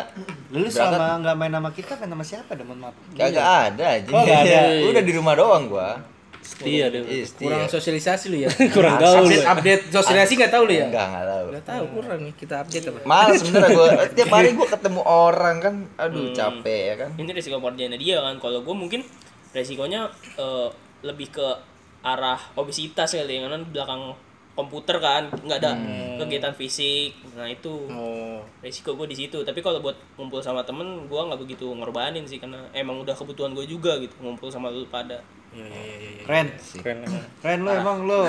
Lu 0.48 0.62
Berangkat- 0.62 0.70
selama 0.70 1.06
nggak 1.18 1.36
main 1.36 1.52
sama 1.52 1.70
kita 1.70 1.92
main 1.96 2.10
sama 2.10 2.24
siapa? 2.24 2.50
Demen 2.52 2.78
maaf. 2.78 2.94
Kagak 3.12 3.42
ada 3.42 3.84
aja. 3.92 4.08
Oh, 4.08 4.20
nggak 4.20 4.40
ada. 4.44 4.60
Udah 4.86 5.02
di 5.02 5.12
rumah 5.12 5.34
doang 5.34 5.66
gua. 5.66 5.98
Setia 6.38 6.86
deh. 6.86 7.02
Iya, 7.02 7.24
setia. 7.24 7.46
Kurang 7.48 7.66
sosialisasi 7.66 8.24
lu 8.28 8.36
ya. 8.38 8.48
Kurang 8.76 8.94
gaul. 8.96 9.24
update, 9.24 9.42
update 9.44 9.82
sosialisasi 9.90 10.32
nggak 10.36 10.52
tahu 10.52 10.62
lu 10.62 10.74
ya? 10.74 10.86
Enggak, 10.86 11.06
enggak 11.08 11.26
tahu. 11.26 11.46
Nggak 11.48 11.66
tahu 11.66 11.84
kurang 11.90 12.18
nih 12.20 12.34
kita 12.36 12.54
update 12.60 12.84
apa? 12.84 12.98
Males 13.02 13.36
sebenernya 13.40 13.70
gua 13.72 13.88
tiap 14.14 14.28
hari 14.30 14.48
gua 14.52 14.66
ketemu 14.68 15.00
orang 15.02 15.56
kan 15.58 15.74
aduh 15.96 16.24
Hmm. 16.24 16.36
capek 16.36 16.80
ya 16.84 16.94
kan. 16.96 17.10
Ini 17.16 17.30
resiko 17.32 17.58
pekerjaannya 17.58 17.98
dia 17.98 18.16
kan. 18.20 18.34
Kalau 18.38 18.60
gue 18.60 18.76
mungkin 18.76 19.00
resikonya 19.50 20.06
eh, 20.36 20.68
lebih 21.02 21.32
ke 21.32 21.46
arah 22.02 22.38
obesitas 22.54 23.10
kali 23.10 23.34
ya, 23.34 23.40
karena 23.42 23.58
di 23.58 23.72
belakang 23.72 24.12
komputer 24.54 25.02
kan 25.02 25.26
nggak 25.30 25.58
ada 25.58 25.74
kegiatan 26.22 26.54
fisik. 26.54 27.10
Nah 27.34 27.50
itu 27.50 27.90
Oh. 27.90 28.38
resiko 28.62 28.94
gue 28.94 29.10
di 29.10 29.18
situ. 29.18 29.42
Tapi 29.42 29.58
kalau 29.60 29.82
buat 29.82 29.98
ngumpul 30.14 30.38
sama 30.38 30.62
temen, 30.62 31.10
gue 31.10 31.20
nggak 31.20 31.40
begitu 31.42 31.66
ngorbanin 31.74 32.22
sih 32.24 32.38
karena 32.38 32.62
emang 32.70 33.02
udah 33.02 33.12
kebutuhan 33.12 33.50
gue 33.52 33.66
juga 33.66 33.98
gitu 33.98 34.14
ngumpul 34.22 34.48
sama 34.48 34.70
lu 34.70 34.86
pada. 34.86 35.18
Iya 35.54 35.66
iya 35.70 35.82
iya 35.94 36.10
iya. 36.10 36.22
Keren. 36.24 36.46
Keren 36.82 36.98
emang. 37.04 37.22
Keren 37.38 37.58
lu 37.62 37.70
emang 37.70 37.98
lu. 38.02 38.22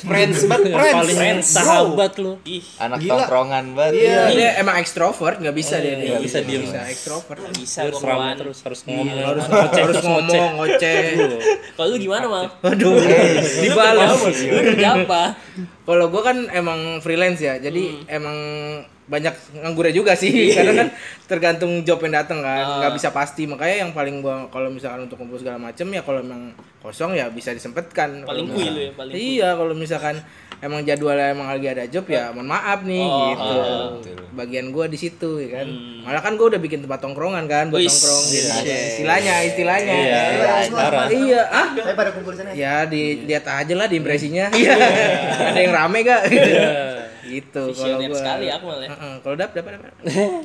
Friends 0.00 0.38
banget 0.46 0.70
friends. 0.72 0.96
Paling 0.96 1.18
Friends, 1.18 1.46
sahabat 1.50 2.12
lu. 2.16 2.32
ih 2.46 2.64
Anak 2.80 2.98
Gila. 3.02 3.10
tongkrongan 3.12 3.64
banget. 3.74 3.92
Iya. 4.00 4.20
Dia 4.32 4.50
emang 4.62 4.76
ekstrovert, 4.80 5.36
nggak 5.42 5.52
bisa 5.52 5.76
dia. 5.82 5.94
dia. 5.98 6.16
nggak 6.16 6.24
bisa 6.24 6.38
diem. 6.40 6.62
Bisa 6.64 6.80
ekstrovert. 6.88 7.38
bisa 7.52 7.78
Harus 7.84 8.00
gua 8.00 8.08
kawan 8.08 8.34
terus 8.38 8.58
harus 8.62 8.80
ngomong. 8.86 9.16
Harus 9.18 9.44
ngoceh, 9.44 9.82
harus 9.82 10.02
ngomong, 10.02 10.50
ngoceh. 10.56 10.98
kalau 11.76 11.88
lu 11.90 11.96
gimana 11.98 12.26
mal 12.30 12.46
Waduh, 12.62 12.92
dibalas. 13.60 14.10
lu 14.24 14.60
kerja 14.72 14.88
apa 15.04 15.22
Kalau 15.84 16.06
gue 16.08 16.22
kan 16.24 16.48
emang 16.48 17.04
freelance 17.04 17.44
ya, 17.44 17.60
jadi 17.60 18.08
emang 18.08 18.36
banyak 19.04 19.32
nganggurnya 19.54 19.92
juga 19.92 20.12
sih, 20.14 20.32
karena 20.50 20.72
kan 20.74 20.88
tergantung 21.24 21.84
job 21.84 22.00
yang 22.00 22.16
datang 22.16 22.40
kan, 22.40 22.80
nggak 22.80 22.92
bisa 22.94 23.08
pasti. 23.10 23.44
Makanya 23.44 23.84
yang 23.84 23.92
paling 23.92 24.18
gua 24.18 24.48
kalau 24.48 24.68
misalkan 24.68 25.04
untuk 25.04 25.16
kumpul 25.16 25.36
segala 25.36 25.56
macem 25.56 25.84
ya 25.86 26.00
kalau 26.00 26.18
emang 26.18 26.50
kosong 26.80 27.12
ya 27.12 27.28
bisa 27.28 27.50
disempatkan. 27.50 28.24
paling 28.24 28.46
lu 28.46 28.56
ya 28.56 28.92
paling. 28.92 29.12
Iya, 29.12 29.48
kalau 29.54 29.72
misalkan 29.72 30.16
emang 30.58 30.80
jadwalnya 30.82 31.30
emang 31.30 31.48
lagi 31.48 31.66
ada 31.66 31.84
job 31.84 32.04
ya 32.06 32.28
mohon 32.30 32.48
maaf 32.48 32.80
nih 32.82 33.04
Oh, 33.04 33.28
gitu. 34.00 34.16
Bagian 34.32 34.68
gua 34.70 34.84
di 34.86 34.96
situ 34.96 35.36
ya 35.38 35.60
kan. 35.60 35.68
Malah 36.00 36.20
kan 36.20 36.32
gua 36.34 36.46
udah 36.50 36.60
bikin 36.60 36.80
tempat 36.80 36.98
tongkrongan 36.98 37.44
kan 37.44 37.68
buat 37.68 37.78
Wis. 37.78 37.92
nongkrong 37.92 38.24
gitu. 38.26 38.48
Istilahnya, 38.64 39.34
istilahnya. 39.44 39.94
Iya, 39.94 40.20
parah. 40.70 41.06
Iya, 41.08 41.42
ah 41.46 41.68
Ayo 41.74 41.92
pada 41.94 42.08
kumpul 42.10 42.32
di 42.32 42.38
sana. 42.38 42.50
ya 42.52 42.84
dilihat 42.84 43.44
aja 43.44 43.74
lah 43.74 43.84
di 43.84 43.96
impresinya 43.96 44.48
Iya. 44.50 44.72
ada 45.52 45.58
yang 45.58 45.72
rame 45.72 46.00
gak 46.00 46.22
gitu 46.26 46.50
kalau 47.42 47.70
Visioner 47.72 48.10
gua. 48.12 48.18
sekali 48.18 48.46
aku 48.52 48.64
malah 48.68 48.84
ya. 48.84 48.90
Heeh, 48.92 49.14
kalau 49.24 49.34
dap 49.34 49.50
dapat 49.56 49.70
dapat 49.80 49.90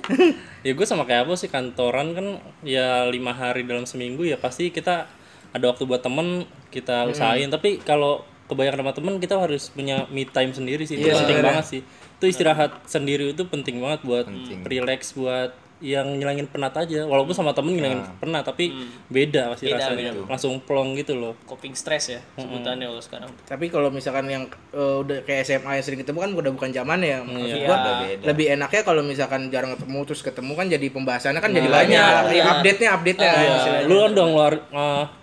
ya 0.65 0.71
gue 0.73 0.85
sama 0.87 1.03
kayak 1.03 1.27
apa 1.27 1.33
sih 1.37 1.49
kantoran 1.51 2.15
kan 2.15 2.27
ya 2.65 3.05
lima 3.11 3.35
hari 3.35 3.67
dalam 3.67 3.83
seminggu 3.85 4.23
ya 4.25 4.39
pasti 4.39 4.73
kita 4.73 5.05
ada 5.49 5.65
waktu 5.69 5.83
buat 5.85 6.01
temen 6.01 6.45
kita 6.69 7.09
usahain. 7.09 7.49
Tapi 7.49 7.81
kalau 7.81 8.21
kebanyakan 8.49 8.81
sama 8.81 8.93
temen 8.97 9.13
kita 9.21 9.35
harus 9.37 9.69
punya 9.69 10.09
me 10.09 10.25
time 10.25 10.49
sendiri 10.53 10.81
sih 10.85 10.97
itu 10.97 11.09
Iya, 11.09 11.21
penting 11.21 11.37
banget 11.45 11.65
sih. 11.65 11.81
Itu 12.17 12.25
istirahat 12.25 12.71
sendiri 12.89 13.33
itu 13.33 13.45
penting 13.45 13.77
banget 13.81 14.01
buat 14.01 14.25
relax 14.65 15.13
buat 15.13 15.53
yang 15.81 16.07
ngilangin 16.13 16.45
penat 16.45 16.75
aja. 16.75 17.03
Walaupun 17.03 17.31
sama 17.31 17.51
temen 17.51 17.71
ngilangin 17.71 18.03
penat 18.17 18.43
tapi 18.43 18.71
beda 19.05 19.49
pasti 19.49 19.67
Beda, 19.67 19.79
rasanya. 19.89 20.11
beda. 20.11 20.27
langsung 20.27 20.59
plong 20.59 20.93
gitu 20.93 21.13
loh. 21.13 21.33
Coping 21.43 21.71
stress 21.71 22.09
ya 22.09 22.21
sebutannya 22.35 22.85
lo 22.85 22.99
sekarang. 22.99 23.31
Tapi 23.43 23.67
kalau 23.67 23.87
misalkan 23.87 24.25
yang 24.25 24.43
eh, 24.69 24.95
udah 24.99 25.23
kayak 25.23 25.43
SMA 25.43 25.71
yang 25.73 25.85
sering 25.85 25.99
ketemu 25.99 26.19
kan 26.19 26.31
udah 26.33 26.51
bukan 26.51 26.69
zaman 26.69 26.99
ya. 26.99 27.19
Maksud 27.21 27.55
Iya. 27.55 27.65
gua 27.65 27.77
beda. 27.79 28.23
lebih 28.25 28.45
enaknya 28.51 28.81
kalau 28.81 29.01
misalkan 29.01 29.41
jarang 29.47 29.71
ketemu 29.73 29.99
terus 30.03 30.21
ketemu 30.21 30.51
kan 30.53 30.65
jadi 30.67 30.87
pembahasannya 30.89 31.39
kan 31.39 31.51
jadi 31.51 31.65
Nah, 31.65 31.75
banyak. 31.77 32.21
Iya. 32.27 32.35
Ya, 32.35 32.43
update-nya 32.51 32.89
update-nya. 32.93 33.31
Iya, 33.31 33.51
istilahnya. 33.55 33.85
lu 33.85 33.95
kan 33.97 34.09
udah 34.11 34.25
ngeluar 34.25 34.53
mau 34.69 35.18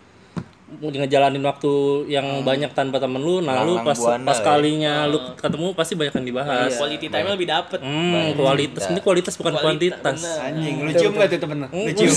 ngejalanin 0.66 1.40
waktu 1.40 1.72
yang 2.08 2.42
banyak 2.42 2.74
tanpa 2.74 2.98
temen 2.98 3.22
lu 3.22 3.38
nah 3.38 3.62
lu 3.62 3.78
pas 3.80 3.94
buana 3.94 4.26
pas 4.26 4.34
ya. 4.34 4.44
kalinya 4.44 4.94
lu 5.06 5.18
ketemu 5.32 5.70
pasti 5.72 5.94
banyak 5.94 6.10
yang 6.12 6.26
dibahas 6.26 6.74
quality 6.74 7.06
time 7.06 7.22
lebih 7.28 7.46
dapet 7.46 7.78
Hmm, 7.78 8.34
kualitas 8.34 8.90
ini 8.90 8.98
kualitas 8.98 9.34
bukan 9.34 9.54
Kualitas, 9.54 9.62
kuantitas. 9.62 10.18
bener. 10.18 10.42
Anjing, 10.44 10.76
lu 10.80 10.90
cium 10.92 11.12
gak 11.14 11.28
tuh 11.28 11.38
temen 11.38 11.56
lu? 11.56 11.68
Lu 11.70 11.90
cium. 11.92 12.12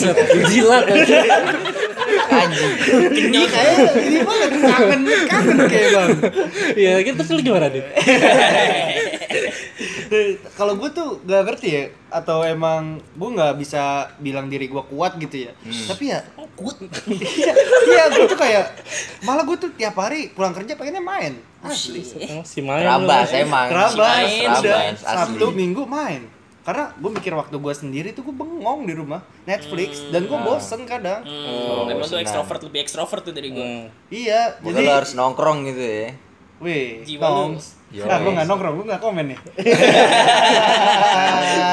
Jilat 0.49 0.83
lagi. 0.83 1.13
Anjing. 2.39 2.73
Ini 3.29 3.41
kayak 3.45 3.75
ini 4.01 4.19
banget 4.23 4.51
kangen 4.59 5.01
kangen 5.27 5.57
kayak 5.63 5.89
bang. 5.91 6.09
Iya, 6.73 6.93
kita 7.01 7.15
terus 7.21 7.29
lu 7.31 7.41
gimana, 7.43 7.69
Dit? 7.69 7.85
Kalau 10.59 10.73
gue 10.75 10.89
tuh 10.89 11.21
gak 11.23 11.43
ngerti 11.45 11.69
ya 11.69 11.83
atau 12.09 12.41
emang 12.41 12.97
gue 13.13 13.29
nggak 13.29 13.53
bisa 13.61 14.09
bilang 14.17 14.49
diri 14.49 14.65
gue 14.65 14.83
kuat 14.89 15.15
gitu 15.21 15.49
ya. 15.49 15.51
Tapi 15.61 16.09
ya 16.09 16.19
kuat. 16.57 16.77
Iya, 17.07 17.53
iya 17.85 18.03
gue 18.11 18.25
tuh 18.25 18.39
kayak 18.39 18.65
malah 19.23 19.45
gue 19.45 19.57
tuh 19.57 19.71
tiap 19.77 19.95
hari 19.95 20.33
pulang 20.33 20.51
kerja 20.51 20.73
pengennya 20.73 21.03
main. 21.03 21.37
Asli. 21.59 22.01
Oh, 22.31 22.43
si 22.43 22.59
main 22.65 22.83
emang. 22.83 23.67
Kerabas, 23.69 23.97
main, 23.97 24.47
udah 24.49 24.61
Rabas, 24.63 24.99
asli. 25.03 25.15
Sabtu 25.37 25.45
Minggu 25.53 25.83
main. 25.85 26.39
Karena 26.59 26.93
gue 26.93 27.11
mikir 27.13 27.33
waktu 27.33 27.55
gue 27.57 27.73
sendiri 27.73 28.09
tuh 28.13 28.21
gue 28.29 28.35
bengong 28.35 28.85
di 28.85 28.93
rumah 28.93 29.25
Netflix 29.47 30.05
dan 30.13 30.29
gue 30.29 30.37
bosen 30.37 30.85
kadang. 30.85 31.25
hmm, 31.25 31.89
emang 31.89 32.05
tuh 32.05 32.19
ekstrovert 32.21 32.61
lebih 32.61 32.79
ekstrovert 32.85 33.21
tuh 33.25 33.33
dari 33.33 33.49
gue 33.49 33.63
Hmm. 33.63 33.85
Iya, 34.13 34.59
Jadi 34.61 34.77
jadi 34.77 34.81
lo 34.85 34.91
harus 34.93 35.11
nongkrong 35.17 35.65
gitu 35.65 35.81
ya. 35.81 36.09
Wih, 36.59 37.01
Jiwa. 37.07 37.55
Nongs. 37.91 38.05
Ah, 38.05 38.19
gue 38.19 38.31
gak 38.31 38.45
nongkrong, 38.45 38.73
gue 38.75 38.85
gak 38.87 38.99
komen 38.99 39.27
nih. 39.27 39.39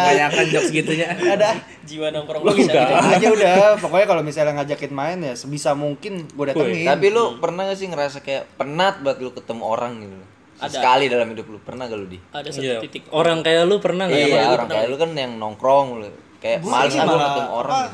Banyakan 0.06 0.44
jokes 0.48 0.70
gitunya. 0.70 1.06
Ada 1.12 1.48
jiwa 1.82 2.06
nongkrong 2.10 2.40
Lu 2.40 2.46
lu 2.46 2.52
bisa 2.56 2.70
enggak. 2.72 2.88
gitu. 2.88 3.12
aja 3.12 3.26
udah. 3.30 3.54
Pokoknya 3.78 4.06
kalau 4.06 4.22
misalnya 4.22 4.52
ngajakin 4.56 4.92
main 4.92 5.18
ya 5.20 5.32
sebisa 5.34 5.72
mungkin 5.72 6.24
gue 6.24 6.44
datengin. 6.46 6.84
Tapi 6.84 7.06
lu 7.08 7.36
pernah 7.36 7.64
gak 7.64 7.74
sih 7.74 7.86
ngerasa 7.86 8.18
kayak 8.20 8.42
penat 8.56 9.00
banget 9.00 9.16
lu 9.20 9.30
ketemu 9.30 9.62
orang 9.62 9.92
gitu? 10.00 10.16
Ada. 10.56 10.72
Sekali 10.72 11.04
dalam 11.06 11.26
hidup 11.28 11.46
lu 11.46 11.56
pernah 11.60 11.84
gak 11.84 11.94
lu 11.94 12.06
di? 12.06 12.16
ada 12.30 12.48
satu 12.48 12.62
Iya. 12.62 12.78
titik 12.80 13.02
Orang 13.10 13.40
kayak 13.40 13.64
lu 13.64 13.76
pernah 13.76 14.04
nggak? 14.06 14.22
Iya, 14.22 14.40
orang 14.50 14.66
kayak 14.66 14.86
lu 14.88 14.96
kan 14.96 15.10
yang 15.12 15.32
nongkrong 15.36 15.86
lu. 16.00 16.06
Kayak 16.38 16.58
Gua 16.60 16.70
males 16.74 16.88
sih 16.88 16.98
aku 16.98 17.06
malah- 17.06 17.26
ketemu 17.30 17.50
orang. 17.54 17.82
apa, 17.82 17.90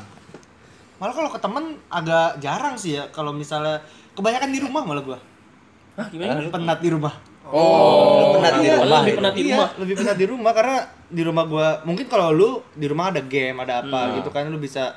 Malah 0.94 1.12
kalau 1.12 1.28
ke 1.28 1.36
temen 1.36 1.64
agak 1.88 2.28
jarang 2.38 2.74
sih 2.76 2.94
ya. 2.94 3.02
Kalau 3.10 3.34
misalnya 3.34 3.82
kebanyakan 4.14 4.48
di 4.48 4.58
rumah 4.62 4.82
malah 4.84 5.02
gue. 5.02 5.18
Hah, 5.92 6.06
gimana 6.06 6.38
Penat 6.46 6.78
di 6.78 6.88
rumah. 6.88 7.10
Oh, 7.44 8.36
penat 8.36 8.52
di 8.56 8.64
Iya, 8.64 8.78
rumah. 8.78 9.00
lebih 9.00 9.14
penat 9.16 9.32
di 9.32 9.42
Iya, 9.42 9.50
rumah 9.52 9.68
lebih 9.76 9.94
penat 9.96 10.16
di 10.16 10.26
rumah 10.26 10.52
karena 10.52 10.76
di 11.08 11.22
rumah 11.22 11.44
gua 11.44 11.68
mungkin 11.82 12.06
kalau 12.06 12.30
lu 12.30 12.50
di 12.72 12.86
rumah 12.86 13.10
ada 13.10 13.20
game, 13.20 13.58
ada 13.58 13.80
apa 13.80 14.16
gitu 14.16 14.28
kan 14.28 14.46
lu 14.46 14.56
bisa 14.56 14.94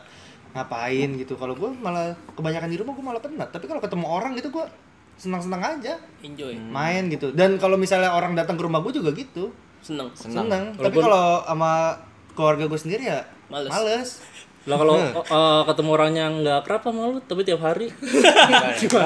ngapain 0.52 1.10
gitu. 1.16 1.34
Kalau 1.34 1.54
gua 1.54 1.74
malah 1.74 2.08
kebanyakan 2.32 2.70
di 2.70 2.78
rumah 2.78 2.94
gua 2.94 3.06
malah 3.08 3.20
penat. 3.20 3.50
Tapi 3.50 3.66
kalau 3.66 3.82
ketemu 3.82 4.06
orang 4.06 4.32
gitu 4.34 4.50
gua 4.50 4.70
senang-senang 5.16 5.80
aja 5.80 5.96
enjoy 6.22 6.54
main 6.70 7.08
gitu. 7.08 7.32
Dan 7.32 7.56
kalau 7.56 7.76
misalnya 7.76 8.12
orang 8.12 8.36
datang 8.36 8.56
ke 8.56 8.64
rumah 8.64 8.80
gua 8.80 8.92
juga 8.92 9.10
gitu. 9.12 9.50
Senang. 9.80 10.12
Seneng. 10.14 10.76
Tapi 10.76 10.96
kalau 10.96 11.42
sama 11.42 11.98
keluarga 12.32 12.66
gua 12.66 12.78
sendiri 12.78 13.04
ya 13.06 13.20
Males. 13.48 13.70
males. 13.70 14.10
Lah 14.66 14.78
kalau 14.78 14.98
eh, 14.98 15.62
ketemu 15.70 15.90
orangnya 15.94 16.26
nggak 16.28 16.58
akrab 16.62 16.82
sama 16.82 17.02
lu, 17.08 17.18
tapi 17.22 17.46
tiap 17.46 17.62
hari? 17.62 17.86
Siapa? 18.82 18.98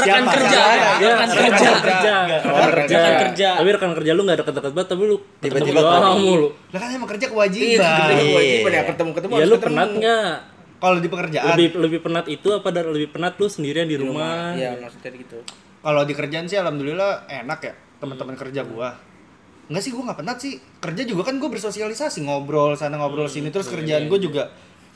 rekan 0.00 0.24
kerja 0.24 0.60
rekan 0.96 1.28
kerja. 1.30 1.70
kerja. 1.76 2.14
Kerja. 2.24 2.96
rekan 2.96 3.14
kerja. 3.20 3.48
tapi 3.60 3.68
rekan 3.70 3.92
kerja 3.92 4.10
lu 4.12 4.22
nggak 4.24 4.38
deket-deket 4.40 4.72
banget 4.72 4.88
tapi 4.88 5.02
lu 5.04 5.16
Tiba-tiba 5.38 5.80
ketemu. 5.80 6.30
lu. 6.34 6.48
Lah 6.72 6.78
kan 6.80 6.88
emang 6.90 7.08
kerja 7.08 7.26
Iya, 7.26 7.32
kewajiban. 7.32 7.76
ketemu 7.76 8.24
kewajiban 8.26 8.70
ya 8.72 8.82
ketemu 8.84 9.10
ketemu 9.12 9.32
ya 9.32 9.44
lu 9.44 9.56
penat 9.58 9.90
nggak? 9.94 10.32
Kalau 10.76 10.98
di 11.00 11.08
pekerjaan, 11.08 11.46
lebih 11.50 11.68
lebih 11.78 12.00
penat 12.02 12.26
itu 12.28 12.48
apa 12.52 12.68
dari 12.68 12.88
lebih 12.90 13.08
penat 13.10 13.32
lu 13.36 13.48
sendirian 13.48 13.88
di 13.88 13.96
rumah. 13.96 14.52
Iya, 14.52 14.76
maksudnya 14.76 15.08
gitu. 15.10 15.40
kalau 15.80 16.02
di 16.02 16.12
kerjaan 16.12 16.44
sih 16.44 16.56
alhamdulillah 16.56 17.24
enak 17.26 17.60
ya 17.62 17.72
teman-teman 17.96 18.34
kerja 18.34 18.60
gua. 18.62 18.92
Enggak 19.66 19.82
sih 19.82 19.90
gua 19.90 20.10
nggak 20.10 20.18
penat 20.20 20.36
sih. 20.36 20.52
Kerja 20.76 21.02
juga 21.02 21.22
kan 21.24 21.36
gua 21.36 21.48
bersosialisasi 21.48 22.22
ngobrol 22.22 22.74
sana 22.74 22.96
ngobrol 22.96 23.24
sini. 23.24 23.48
Terus 23.48 23.66
kerjaan 23.66 24.04
gua 24.06 24.18
juga 24.18 24.42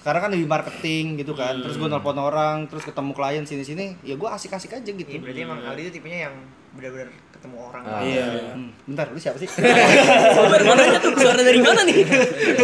sekarang 0.01 0.21
kan 0.25 0.31
di 0.33 0.41
marketing 0.43 1.21
gitu 1.21 1.37
kan 1.37 1.61
terus 1.61 1.77
gua 1.77 1.93
nelpon 1.93 2.17
orang 2.17 2.65
terus 2.67 2.83
ketemu 2.83 3.13
klien 3.13 3.45
sini 3.45 3.63
sini 3.63 3.87
ya 4.01 4.17
gua 4.17 4.33
asik-asik 4.35 4.73
aja 4.73 4.91
gitu 4.91 5.05
Iya, 5.07 5.21
berarti 5.21 5.41
emang 5.45 5.61
Aldi 5.61 5.81
itu 5.85 5.93
tipenya 6.01 6.29
yang 6.29 6.35
benar-benar 6.71 7.11
ketemu 7.35 7.57
orang. 7.67 7.83
Iya. 8.05 8.27
Hmm, 8.55 8.71
bentar 8.87 9.09
lu 9.11 9.19
siapa 9.19 9.41
sih 9.41 9.49
Suara 10.37 10.63
mana 10.63 11.01
tuh? 11.01 11.13
Suara 11.19 11.41
dari 11.41 11.59
mana 11.59 11.81
nih? 11.83 12.05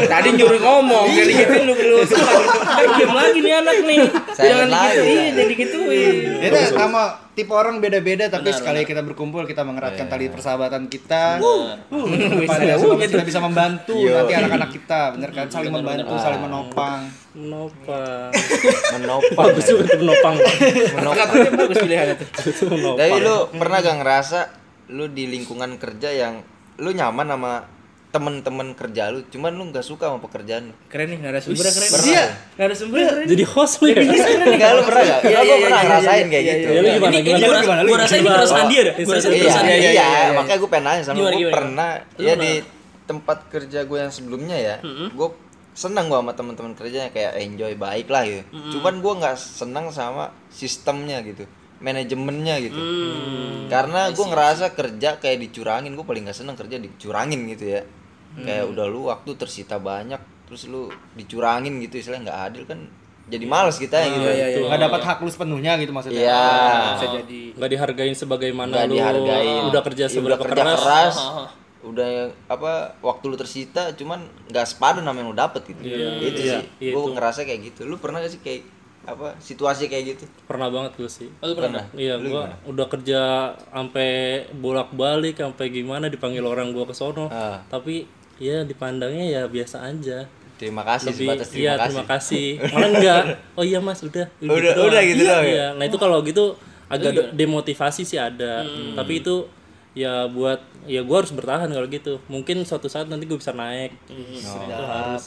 Tadi 0.07 0.29
nyuruh 0.37 0.61
ngomong, 0.63 1.07
jadi 1.11 1.33
gituin 1.33 1.63
lu 1.65 1.75
lu. 1.75 1.99
Diem 3.01 3.13
lagi 3.13 3.39
nih 3.41 3.55
anak 3.57 3.77
nih. 3.83 3.99
Saya 4.37 4.47
Jangan 4.53 4.69
lagi. 4.69 4.95
gitu, 4.95 5.03
iya 5.09 5.29
jadi 5.33 5.53
gituin. 5.59 6.15
Itu 6.45 6.59
sama 6.77 7.03
tipe 7.37 7.53
orang 7.53 7.85
beda-beda 7.85 8.33
tapi 8.33 8.49
sekali 8.49 8.89
kita 8.89 9.05
berkumpul 9.05 9.45
kita 9.45 9.61
mengeratkan 9.61 10.09
tali 10.09 10.33
persahabatan 10.33 10.89
kita. 10.89 11.37
Uh, 11.37 11.77
kepada 12.41 12.81
semoga 12.81 13.05
sudah 13.05 13.27
bisa 13.29 13.41
membantu 13.45 14.01
nanti 14.09 14.33
anak-anak 14.33 14.71
kita, 14.73 15.01
bener 15.13 15.31
kan? 15.37 15.47
Saling 15.53 15.69
membantu, 15.69 16.17
saling 16.17 16.41
menopang. 16.41 17.13
menopang. 17.37 18.33
Menopang. 18.97 19.37
bagus 19.53 19.65
juga 19.69 19.85
tuh 19.85 20.01
menopang. 20.01 20.35
Katanya 21.13 21.51
bagus 21.53 21.77
pilihannya 21.77 22.15
tuh. 22.17 22.29
itu 22.57 22.65
menopang. 22.73 23.05
Tapi 23.05 23.19
lu 23.21 23.37
pernah 23.53 23.79
gak 23.85 23.97
ngerasa 24.01 24.39
lu 24.97 25.05
di 25.13 25.29
lingkungan 25.29 25.77
kerja 25.77 26.09
yang 26.17 26.41
lu 26.81 26.89
nyaman 26.89 27.37
sama 27.37 27.53
temen-temen 28.17 28.73
kerja 28.73 29.13
lu, 29.13 29.21
cuman 29.29 29.53
lu 29.53 29.69
nggak 29.69 29.85
suka 29.85 30.09
sama 30.09 30.25
pekerjaan 30.25 30.73
lu. 30.73 30.75
Keren 30.89 31.13
nih, 31.13 31.21
narasumbernya 31.21 31.73
keren. 31.77 31.91
Pernah. 31.93 32.09
Iya. 32.09 32.25
Narasumbernya 32.57 33.09
keren. 33.13 33.27
jadi 33.29 33.45
host 33.45 33.75
lu 33.77 33.87
ya 33.93 33.99
Enggak 34.01 34.71
lu 34.73 34.83
pernah 34.89 35.03
gak? 35.05 35.21
Iya, 35.21 35.29
Iya, 35.29 35.41
iya, 35.41 35.45
gua 35.45 35.57
pernah 35.61 35.77
iya, 35.77 35.87
ngerasain 35.87 36.17
iya, 36.17 36.25
kayak 36.33 36.43
iya, 36.43 36.55
gitu. 36.57 36.69
ya 36.73 36.81
lu 36.81 36.89
gimana 36.89 37.13
Ini 37.13 37.21
gimana 37.21 37.45
gua 37.45 37.61
gimana, 37.61 37.81
lu 37.85 37.89
gua 37.93 37.99
rasa 38.01 38.15
ini 38.17 38.29
keresahan 38.33 38.67
dia 38.67 38.81
dah. 38.81 38.95
Gua 38.97 39.05
Iya, 39.05 39.21
keresahan 39.21 39.67
iya, 39.69 39.77
dia. 39.77 39.91
iya, 39.93 40.09
makanya 40.33 40.59
gue 40.59 40.71
pengen 40.73 40.85
nanya 40.89 41.03
sama 41.05 41.17
gue 41.29 41.51
pernah 41.53 41.91
ya 42.17 42.35
di 42.35 42.53
tempat 43.05 43.39
kerja 43.47 43.79
gue 43.85 43.99
yang 44.01 44.11
sebelumnya 44.11 44.57
ya, 44.59 44.75
gue 45.13 45.29
senang 45.77 46.09
gue 46.09 46.17
sama 46.17 46.33
teman-teman 46.33 46.73
kerjanya 46.73 47.13
kayak 47.13 47.37
enjoy 47.39 47.77
baik 47.77 48.09
lah 48.09 48.25
gitu. 48.25 48.43
Cuman 48.75 48.99
gue 48.99 49.13
nggak 49.13 49.37
senang 49.37 49.93
sama 49.93 50.33
sistemnya 50.49 51.21
gitu, 51.21 51.45
manajemennya 51.79 52.57
gitu. 52.65 52.81
Karena 53.69 54.09
gue 54.09 54.27
ngerasa 54.27 54.73
kerja 54.73 55.21
kayak 55.21 55.39
dicurangin, 55.39 55.93
gue 55.93 56.03
paling 56.03 56.25
nggak 56.25 56.35
senang 56.35 56.57
kerja 56.57 56.81
dicurangin 56.81 57.45
gitu 57.53 57.79
ya. 57.79 57.83
Kayak 58.39 58.65
udah 58.69 58.87
lu 58.87 59.01
waktu 59.07 59.31
tersita 59.33 59.77
banyak, 59.77 60.19
terus 60.45 60.67
lu 60.67 60.87
dicurangin 61.13 61.81
gitu 61.81 61.97
istilahnya 61.97 62.23
nggak 62.27 62.41
adil 62.47 62.63
kan 62.65 62.81
jadi 63.27 63.43
males 63.43 63.75
kita 63.75 63.97
gitu. 64.03 64.23
Iya, 64.23 64.33
iya, 64.33 64.47
iya. 64.55 64.59
nggak 64.63 64.83
dapat 64.83 65.01
hak 65.03 65.19
lu 65.19 65.29
sepenuhnya 65.29 65.75
gitu 65.77 65.91
maksudnya 65.91 66.21
Iya. 66.21 66.45
Bisa 66.95 67.07
jadi 67.17 67.41
nggak 67.53 67.71
dihargain 67.73 68.15
sebagaimana 68.15 68.71
Nggak 68.71 68.87
lu 68.87 68.95
dihargain. 68.95 69.63
udah 69.67 69.83
kerja 69.83 70.05
Ya, 70.05 70.13
seberapa 70.13 70.37
udah 70.37 70.47
kerja 70.47 70.63
keras, 70.63 70.79
keras, 70.79 71.15
udah 71.83 72.11
apa 72.47 72.73
waktu 73.01 73.25
lu 73.27 73.37
tersita 73.37 73.91
cuman 73.93 74.21
nggak 74.47 74.67
sepadan 74.67 75.03
sama 75.03 75.19
yang 75.19 75.31
lu 75.31 75.37
dapet 75.37 75.63
gitu. 75.65 75.81
Iya, 75.83 76.09
itu 76.21 76.41
iya, 76.41 76.55
sih. 76.57 76.65
iya, 76.81 76.93
Gue 76.93 77.03
ngerasa 77.11 77.43
kayak 77.43 77.61
gitu. 77.65 77.81
Lu 77.83 77.97
pernah 77.97 78.19
gak 78.19 78.31
sih 78.31 78.41
kayak 78.41 78.63
apa 79.07 79.39
situasi 79.39 79.87
kayak 79.87 80.05
gitu? 80.13 80.27
pernah 80.45 80.67
banget 80.67 80.99
gue 80.99 81.07
sih 81.07 81.31
Oh, 81.39 81.47
lu 81.47 81.55
pernah? 81.55 81.87
Iya, 81.95 82.19
Lu 82.19 82.27
gua 82.29 82.51
udah 82.65 82.87
kerja 82.87 83.21
sampai 83.65 84.11
bolak-balik, 84.53 85.39
sampai 85.39 85.71
gimana 85.71 86.07
dipanggil 86.07 86.43
orang 86.43 86.71
gua 86.71 86.85
ke 86.85 86.95
sono. 86.95 87.31
Ah. 87.31 87.63
Tapi 87.67 88.03
ya 88.37 88.63
dipandangnya 88.63 89.25
ya 89.27 89.43
biasa 89.47 89.83
aja. 89.85 90.25
Terima 90.57 90.81
kasih 90.81 91.13
Lebih 91.13 91.27
sebatas 91.29 91.49
terima 91.49 91.61
iya 91.61 91.73
kasih. 91.73 91.85
terima 91.87 92.05
kasih. 92.07 92.47
Malah 92.73 92.89
enggak. 92.91 93.23
Oh 93.53 93.65
iya 93.65 93.79
Mas, 93.79 94.01
udah. 94.01 94.27
Udah- 94.41 94.73
doang. 94.73 94.89
udah 94.89 95.03
gitu 95.05 95.21
iya, 95.21 95.29
doang 95.29 95.45
ya? 95.45 95.53
iya. 95.53 95.67
Nah, 95.77 95.85
itu 95.85 95.97
kalau 95.97 96.19
gitu 96.21 96.45
agak 96.89 97.13
de- 97.13 97.29
demotivasi 97.37 98.03
sih 98.03 98.17
ada. 98.17 98.65
Tapi 98.95 99.21
itu 99.21 99.45
ya 99.93 100.25
buat 100.27 100.61
ya 100.85 101.01
gua 101.01 101.21
harus 101.21 101.33
bertahan 101.33 101.69
kalau 101.69 101.85
gitu. 101.87 102.21
Mungkin 102.27 102.63
suatu 102.63 102.87
saat 102.87 103.05
nanti 103.07 103.25
gue 103.25 103.37
bisa 103.37 103.53
naik. 103.53 103.93
Oh. 104.09 104.65
Itu 104.65 104.85
harus. 104.87 105.23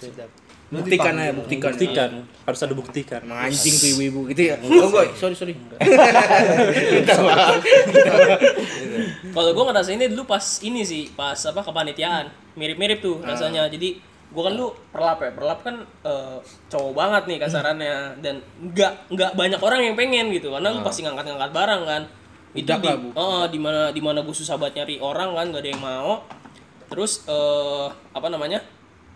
Buktikan 0.69 1.13
aja, 1.17 1.33
buktikan. 1.33 1.71
Buktikan, 1.73 2.09
harus 2.45 2.59
ada 2.61 2.73
buktikan. 2.77 3.19
Emang 3.25 3.49
anjing 3.49 3.73
tuh 3.73 3.89
ibu-ibu 3.97 4.29
gitu 4.29 4.41
ya. 4.53 4.55
Oh, 4.61 4.89
boy, 4.93 5.09
sorry, 5.17 5.33
sorry. 5.33 5.57
Kalau 9.33 9.51
gue 9.53 9.65
ngerasa 9.65 9.89
ini 9.97 10.05
dulu 10.13 10.29
pas 10.29 10.45
ini 10.61 10.85
sih, 10.85 11.09
pas 11.17 11.37
apa 11.37 11.61
kepanitiaan. 11.65 12.29
Mirip-mirip 12.53 13.01
tuh 13.01 13.17
rasanya. 13.25 13.65
Jadi 13.65 13.97
gue 14.29 14.43
kan 14.45 14.53
dulu 14.53 14.77
perlap 14.93 15.17
ya. 15.25 15.33
Perlap 15.33 15.59
kan 15.65 15.75
eh, 16.05 16.37
cowok 16.69 16.93
banget 16.93 17.23
nih 17.25 17.37
kasarannya 17.41 17.95
dan 18.21 18.35
nggak 18.61 19.09
nggak 19.09 19.31
banyak 19.33 19.61
orang 19.65 19.81
yang 19.81 19.95
pengen 19.97 20.29
gitu 20.29 20.53
karena 20.53 20.69
lu 20.69 20.85
pasti 20.85 21.01
ngangkat-ngangkat 21.01 21.49
barang 21.49 21.81
kan. 21.85 22.03
Itu 22.53 22.69
di, 22.81 22.89
oh, 23.13 23.45
di 23.49 23.57
mana 23.61 23.89
di 23.89 24.01
mana 24.01 24.21
gue 24.21 24.33
susah 24.33 24.57
banget 24.57 24.81
nyari 24.81 24.97
orang 25.01 25.33
kan, 25.37 25.45
gak 25.53 25.61
ada 25.65 25.69
yang 25.69 25.81
mau. 25.81 26.25
Terus 26.89 27.25
eh 27.25 27.87
apa 28.13 28.27
namanya? 28.29 28.61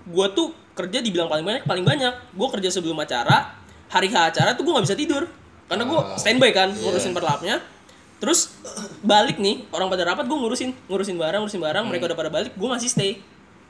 Gue 0.06 0.30
tuh 0.34 0.63
kerja 0.74 1.00
dibilang 1.00 1.28
paling 1.28 1.44
banyak, 1.44 1.64
paling 1.64 1.82
banyak. 1.82 2.14
Gue 2.32 2.48
kerja 2.50 2.70
sebelum 2.70 2.98
acara, 2.98 3.54
hari 3.88 4.08
H 4.08 4.16
acara 4.28 4.54
tuh 4.54 4.64
gue 4.64 4.74
nggak 4.74 4.86
bisa 4.86 4.98
tidur 4.98 5.24
karena 5.66 5.84
gue 5.84 6.00
standby 6.18 6.52
kan 6.52 6.70
ngurusin 6.72 7.12
perlapnya. 7.12 7.62
Terus 8.18 8.56
balik 9.02 9.38
nih 9.38 9.68
orang 9.70 9.88
pada 9.88 10.04
rapat 10.06 10.24
gue 10.24 10.34
ngurusin 10.34 10.72
ngurusin 10.88 11.16
barang 11.16 11.40
ngurusin 11.40 11.60
barang 11.60 11.84
mereka 11.84 12.08
udah 12.08 12.18
pada 12.18 12.32
balik 12.32 12.52
gue 12.52 12.70
masih 12.70 12.88
stay. 12.88 13.12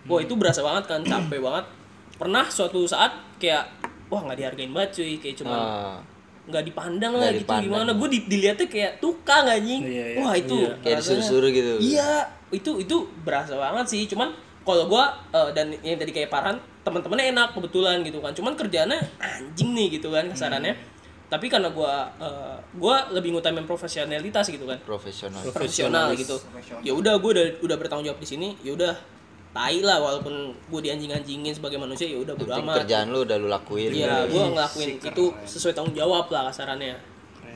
Wah 0.04 0.20
itu 0.20 0.34
berasa 0.34 0.60
banget 0.60 0.84
kan 0.86 1.00
capek 1.02 1.40
banget. 1.40 1.66
Pernah 2.14 2.46
suatu 2.46 2.84
saat 2.84 3.12
kayak 3.36 3.68
wah 4.08 4.22
nggak 4.22 4.38
dihargain 4.38 4.70
banget 4.70 4.90
cuy 4.96 5.16
kayak 5.18 5.36
cuman 5.36 5.58
Ah, 5.58 5.98
nggak 6.46 6.64
dipandang 6.66 7.14
lah 7.14 7.32
gitu 7.32 7.44
dipandang. 7.44 7.66
gimana 7.66 7.92
gue 7.94 8.08
di, 8.10 8.20
dilihatnya 8.28 8.68
kayak 8.68 8.92
tukang 9.00 9.44
anjing 9.44 9.82
Iya, 9.82 10.06
iya. 10.06 10.18
wah 10.20 10.34
itu 10.36 10.54
kayak 10.80 11.00
rasanya- 11.00 11.24
disuruh-suruh 11.24 11.50
gitu. 11.50 11.74
iya 11.80 12.12
itu 12.52 12.72
itu 12.78 12.96
berasa 13.24 13.56
banget 13.56 13.86
sih 13.88 14.04
cuman 14.06 14.36
kalau 14.62 14.86
gue 14.86 15.04
dan 15.56 15.72
yang 15.80 15.96
tadi 15.96 16.12
kayak 16.12 16.30
Parhan 16.30 16.60
teman-temannya 16.84 17.32
enak 17.32 17.48
kebetulan 17.56 18.04
gitu 18.04 18.20
kan 18.20 18.32
cuman 18.36 18.54
kerjaannya 18.54 19.00
anjing 19.20 19.72
nih 19.72 19.88
gitu 20.00 20.12
kan 20.12 20.28
kasarannya 20.28 20.76
tapi 21.32 21.50
karena 21.50 21.74
gue 21.74 21.94
uh, 22.22 22.58
gue 22.62 22.96
lebih 23.18 23.34
ngutamain 23.34 23.66
profesionalitas 23.66 24.46
gitu 24.54 24.70
kan 24.70 24.78
Profesional. 24.86 25.42
profesional 25.42 26.08
gitu 26.14 26.38
ya 26.86 26.94
udah 26.94 27.18
gue 27.18 27.32
udah 27.34 27.46
udah 27.64 27.76
bertanggung 27.80 28.06
jawab 28.06 28.22
di 28.22 28.28
sini 28.30 28.54
ya 28.62 28.76
udah 28.76 28.94
tai 29.54 29.86
lah 29.86 30.02
walaupun 30.02 30.34
gue 30.54 30.82
dianjing-anjingin 30.82 31.54
sebagai 31.54 31.78
manusia 31.78 32.10
ya 32.10 32.18
udah 32.18 32.34
bodo 32.34 32.50
Penting 32.50 32.66
amat 32.68 32.76
kerjaan 32.84 33.06
lu 33.14 33.22
udah 33.22 33.38
lu 33.38 33.48
lakuin. 33.54 33.94
Iya, 33.94 34.26
gue 34.26 34.42
ngelakuin 34.50 34.90
itu 34.98 35.26
sesuai 35.46 35.78
tanggung 35.78 35.94
jawab 35.94 36.26
lah 36.34 36.50
kasarannya. 36.50 36.98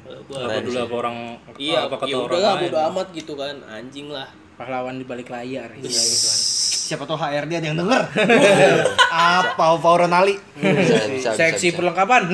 Kalau 0.05 0.21
gua 0.29 0.45
Apa 0.45 0.61
dulu 0.61 0.77
apa 0.77 0.93
orang 0.93 1.17
iya, 1.57 1.89
apa 1.89 1.97
kata 1.97 2.05
ya 2.05 2.17
orang 2.21 2.37
lain. 2.37 2.61
bodo 2.69 2.77
amat 2.93 3.07
gitu 3.17 3.33
kan, 3.33 3.55
anjing 3.65 4.13
lah. 4.13 4.29
Pahlawan 4.61 5.01
di 5.01 5.09
balik 5.09 5.33
layar. 5.33 5.73
Iya, 5.73 5.89
gitu 5.89 5.97
kan. 6.29 6.39
Siapa 6.87 7.03
tahu 7.03 7.19
HRD 7.19 7.51
ada 7.59 7.67
yang 7.67 7.75
denger 7.75 8.01
apa 9.11 9.75
Paul 9.75 10.07
Ronali 10.07 10.39
Seksi 11.37 11.69
perlengkapan. 11.69 12.33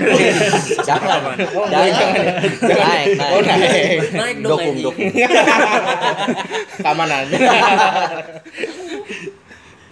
Jangan. 0.79 1.35
Jangan. 1.67 2.23
Naik, 2.63 3.09
naik. 3.19 3.33
Oh, 3.33 3.41
naik. 3.41 3.97
Naik 4.13 4.35
dong 4.39 4.51
Dokum, 4.55 4.71
anjing. 4.71 4.85
dokum. 4.85 5.07
Keamanan. 6.85 7.25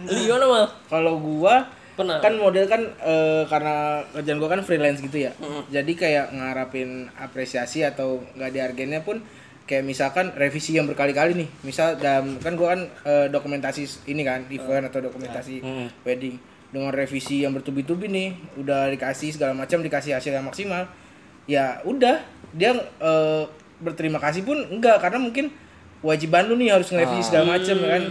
Lu 0.02 0.18
gimana 0.18 0.46
mal? 0.48 0.66
Kalau 0.88 1.14
gua 1.20 1.56
Pernah. 1.92 2.18
kan 2.24 2.34
model 2.40 2.66
kan 2.66 2.82
eh, 3.04 3.44
karena 3.46 3.76
kerjaan 4.16 4.40
gua 4.40 4.50
kan 4.50 4.62
freelance 4.64 5.00
gitu 5.04 5.18
ya. 5.20 5.32
Jadi 5.70 5.92
kayak 5.94 6.34
ngarapin 6.34 7.12
apresiasi 7.20 7.84
atau 7.84 8.24
nggak 8.34 8.52
dihargainnya 8.52 9.04
pun 9.04 9.22
kayak 9.72 9.88
misalkan 9.88 10.36
revisi 10.36 10.76
yang 10.76 10.84
berkali-kali 10.84 11.32
nih. 11.34 11.48
Misal 11.64 11.96
dalam 11.96 12.36
kan 12.38 12.60
gua 12.60 12.76
kan 12.76 12.82
eh, 13.08 13.32
dokumentasi 13.32 14.04
ini 14.06 14.20
kan 14.22 14.44
event 14.52 14.92
atau 14.92 15.00
dokumentasi 15.00 15.64
wedding. 16.04 16.36
Dengan 16.68 16.92
revisi 16.92 17.40
yang 17.40 17.52
bertubi-tubi 17.52 18.08
nih 18.08 18.30
udah 18.58 18.92
dikasih 18.92 19.32
segala 19.32 19.56
macam 19.56 19.80
dikasih 19.80 20.12
hasil 20.12 20.32
yang 20.34 20.44
maksimal 20.44 20.92
ya 21.48 21.80
udah. 21.84 22.20
Dia 22.52 22.76
eh, 22.76 23.44
berterima 23.80 24.20
kasih 24.20 24.44
pun 24.44 24.60
enggak 24.68 25.00
karena 25.00 25.18
mungkin 25.18 25.48
kewajiban 26.02 26.46
lu 26.46 26.58
nih 26.58 26.74
harus 26.74 26.90
ngerevisi 26.90 27.24
segala 27.24 27.46
macam 27.56 27.78
kan? 27.80 28.02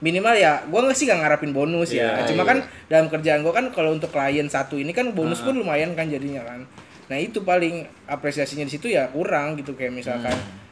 minimal 0.00 0.34
ya 0.34 0.66
gua 0.66 0.80
nggak 0.82 0.94
sih 0.94 1.06
nggak 1.06 1.20
ngarapin 1.22 1.50
bonus 1.50 1.94
ya. 1.94 2.12
Cuma 2.28 2.42
kan 2.44 2.58
dalam 2.86 3.06
kerjaan 3.06 3.40
gua 3.40 3.54
kan 3.54 3.70
kalau 3.70 3.90
untuk 3.90 4.10
klien 4.10 4.44
satu 4.46 4.76
ini 4.76 4.90
kan 4.90 5.14
bonus 5.14 5.40
pun 5.40 5.56
lumayan 5.56 5.94
kan 5.94 6.06
jadinya 6.06 6.44
kan. 6.44 6.66
Nah 7.06 7.16
itu 7.16 7.40
paling 7.40 7.86
apresiasinya 8.04 8.66
di 8.66 8.72
situ 8.72 8.90
ya 8.90 9.06
kurang 9.08 9.54
gitu 9.54 9.72
kayak 9.72 9.94
misalkan 9.94 10.34
lu- 10.34 10.65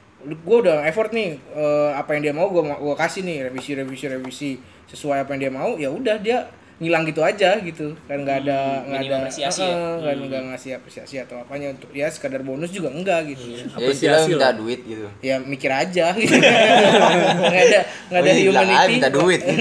gua 0.44 0.56
udah 0.64 0.76
effort 0.88 1.10
nih 1.12 1.36
eh, 1.36 1.90
apa 1.94 2.16
yang 2.16 2.22
dia 2.30 2.34
mau 2.34 2.48
gua 2.48 2.76
gua 2.76 2.96
kasih 2.96 3.22
nih 3.24 3.48
revisi 3.50 3.76
revisi 3.76 4.04
revisi. 4.08 4.50
Sesuai 4.84 5.24
apa 5.24 5.34
yang 5.34 5.40
dia 5.48 5.52
mau 5.52 5.74
ya 5.80 5.88
udah 5.90 6.16
dia 6.20 6.48
ngilang 6.82 7.06
gitu 7.06 7.22
aja 7.22 7.56
gitu. 7.62 7.94
Kan 8.10 8.26
nggak 8.26 8.44
ada 8.44 8.82
nggak 8.84 9.00
minim 9.00 9.12
ada 9.14 9.16
apresiasi 9.26 9.62
ya? 9.62 9.70
Heeh, 9.70 9.94
nggak 10.02 10.14
nggak 10.26 10.42
ngasih 10.50 10.70
apresiasi 10.74 11.16
atau 11.22 11.36
apanya 11.38 11.70
untuk 11.70 11.90
ya 11.94 12.10
sekadar 12.10 12.42
bonus 12.42 12.74
juga 12.74 12.90
enggak 12.90 13.30
gitu. 13.30 13.44
Ya 13.54 13.64
Apresiasi 13.72 14.34
minta 14.34 14.50
duit 14.52 14.80
gitu. 14.82 15.06
ya 15.22 15.38
mikir 15.38 15.70
aja 15.70 16.12
gitu. 16.20 16.34
Nggak 16.34 17.62
ada 17.70 17.80
nggak 18.10 18.20
ada 18.20 18.30
aja 18.30 18.42
humanity. 18.42 18.92
minta 18.98 19.10
duit. 19.10 19.40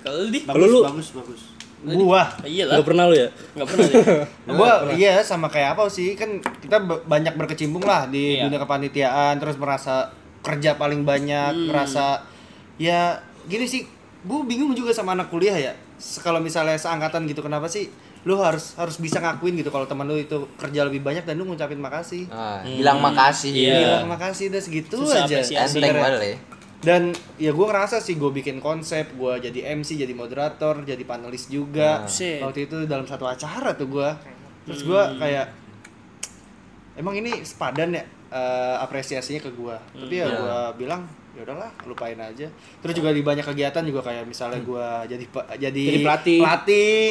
Kalau 0.00 0.16
lu 0.20 0.28
di? 0.32 0.40
bagus 0.44 0.70
bagus 0.84 1.08
bagus 1.16 1.59
gua 1.82 2.28
Iya 2.42 2.64
lah. 2.66 2.76
Gak 2.76 2.86
pernah 2.86 3.04
lu 3.04 3.14
ya? 3.14 3.28
Enggak 3.52 3.66
pernah 3.66 3.86
sih. 3.86 3.96
gua 4.58 4.70
iya 4.92 5.12
sama 5.20 5.46
kayak 5.46 5.74
apa 5.74 5.86
sih 5.86 6.12
kan 6.12 6.28
kita 6.58 6.76
banyak 7.02 7.34
berkecimpung 7.34 7.80
lah 7.80 8.04
di 8.04 8.36
Iya. 8.36 8.46
dunia 8.46 8.58
kepanitiaan 8.58 9.36
terus 9.36 9.56
merasa 9.56 10.12
kerja 10.40 10.74
paling 10.74 11.02
banyak 11.02 11.52
merasa 11.66 12.20
ya 12.76 13.16
gini 13.42 13.64
sih 13.64 13.84
gua 14.22 14.40
bingung 14.42 14.72
juga 14.72 14.90
sama 14.90 15.12
anak 15.12 15.28
kuliah 15.28 15.54
ya 15.54 15.72
kalau 16.18 16.38
misalnya 16.38 16.74
seangkatan 16.74 17.24
gitu 17.24 17.40
kenapa 17.40 17.64
sih 17.66 17.88
lu 18.20 18.36
harus 18.36 18.76
harus 18.76 18.96
bisa 18.96 19.16
ngakuin 19.16 19.56
gitu 19.56 19.68
kalau 19.68 19.84
teman 19.84 20.04
lu 20.04 20.12
itu 20.14 20.36
kerja 20.54 20.84
lebih 20.84 21.00
banyak 21.00 21.24
dan 21.24 21.36
lu 21.36 21.44
ngucapin 21.46 21.76
makasih 21.76 22.24
Nah, 22.26 22.60
bilang 22.60 23.00
makasih. 23.00 23.48
Iya. 23.50 23.76
bilang 23.96 24.08
makasih 24.10 24.48
udah 24.48 24.60
segitu 24.60 24.96
Susah 24.98 25.24
aja. 25.24 25.40
Enteng 25.40 25.96
banget 25.96 26.20
ya. 26.20 26.36
Dan 26.80 27.02
ya 27.36 27.52
gue 27.52 27.66
ngerasa 27.66 28.00
sih 28.00 28.16
gue 28.16 28.32
bikin 28.32 28.56
konsep 28.56 29.12
gue 29.12 29.32
jadi 29.42 29.76
MC 29.76 30.00
jadi 30.00 30.12
moderator 30.12 30.80
jadi 30.80 31.04
panelis 31.04 31.46
juga. 31.46 32.04
Buset. 32.04 32.40
waktu 32.40 32.64
itu 32.64 32.76
dalam 32.84 33.04
satu 33.04 33.24
acara 33.24 33.76
tuh 33.76 33.88
gue 33.90 34.08
terus 34.64 34.80
gue 34.82 35.02
kayak 35.16 35.46
emang 36.96 37.14
ini 37.14 37.44
sepadan 37.44 37.92
ya 37.92 38.02
eh, 38.30 38.76
apresiasinya 38.80 39.40
ke 39.40 39.50
gue 39.50 39.76
tapi 39.94 40.14
ya 40.14 40.26
gue 40.26 40.58
bilang 40.78 41.04
ya 41.30 41.46
udahlah 41.46 41.70
lupain 41.86 42.18
aja. 42.18 42.50
Terus 42.82 42.94
juga 42.96 43.14
di 43.14 43.22
banyak 43.22 43.46
kegiatan 43.46 43.86
juga 43.86 44.02
kayak 44.02 44.26
misalnya 44.26 44.60
gue 44.60 44.86
jadi 45.06 45.24
jadi, 45.62 45.84
Jadi 45.86 45.98
pelatih. 46.02 46.38
pelatih 46.42 47.04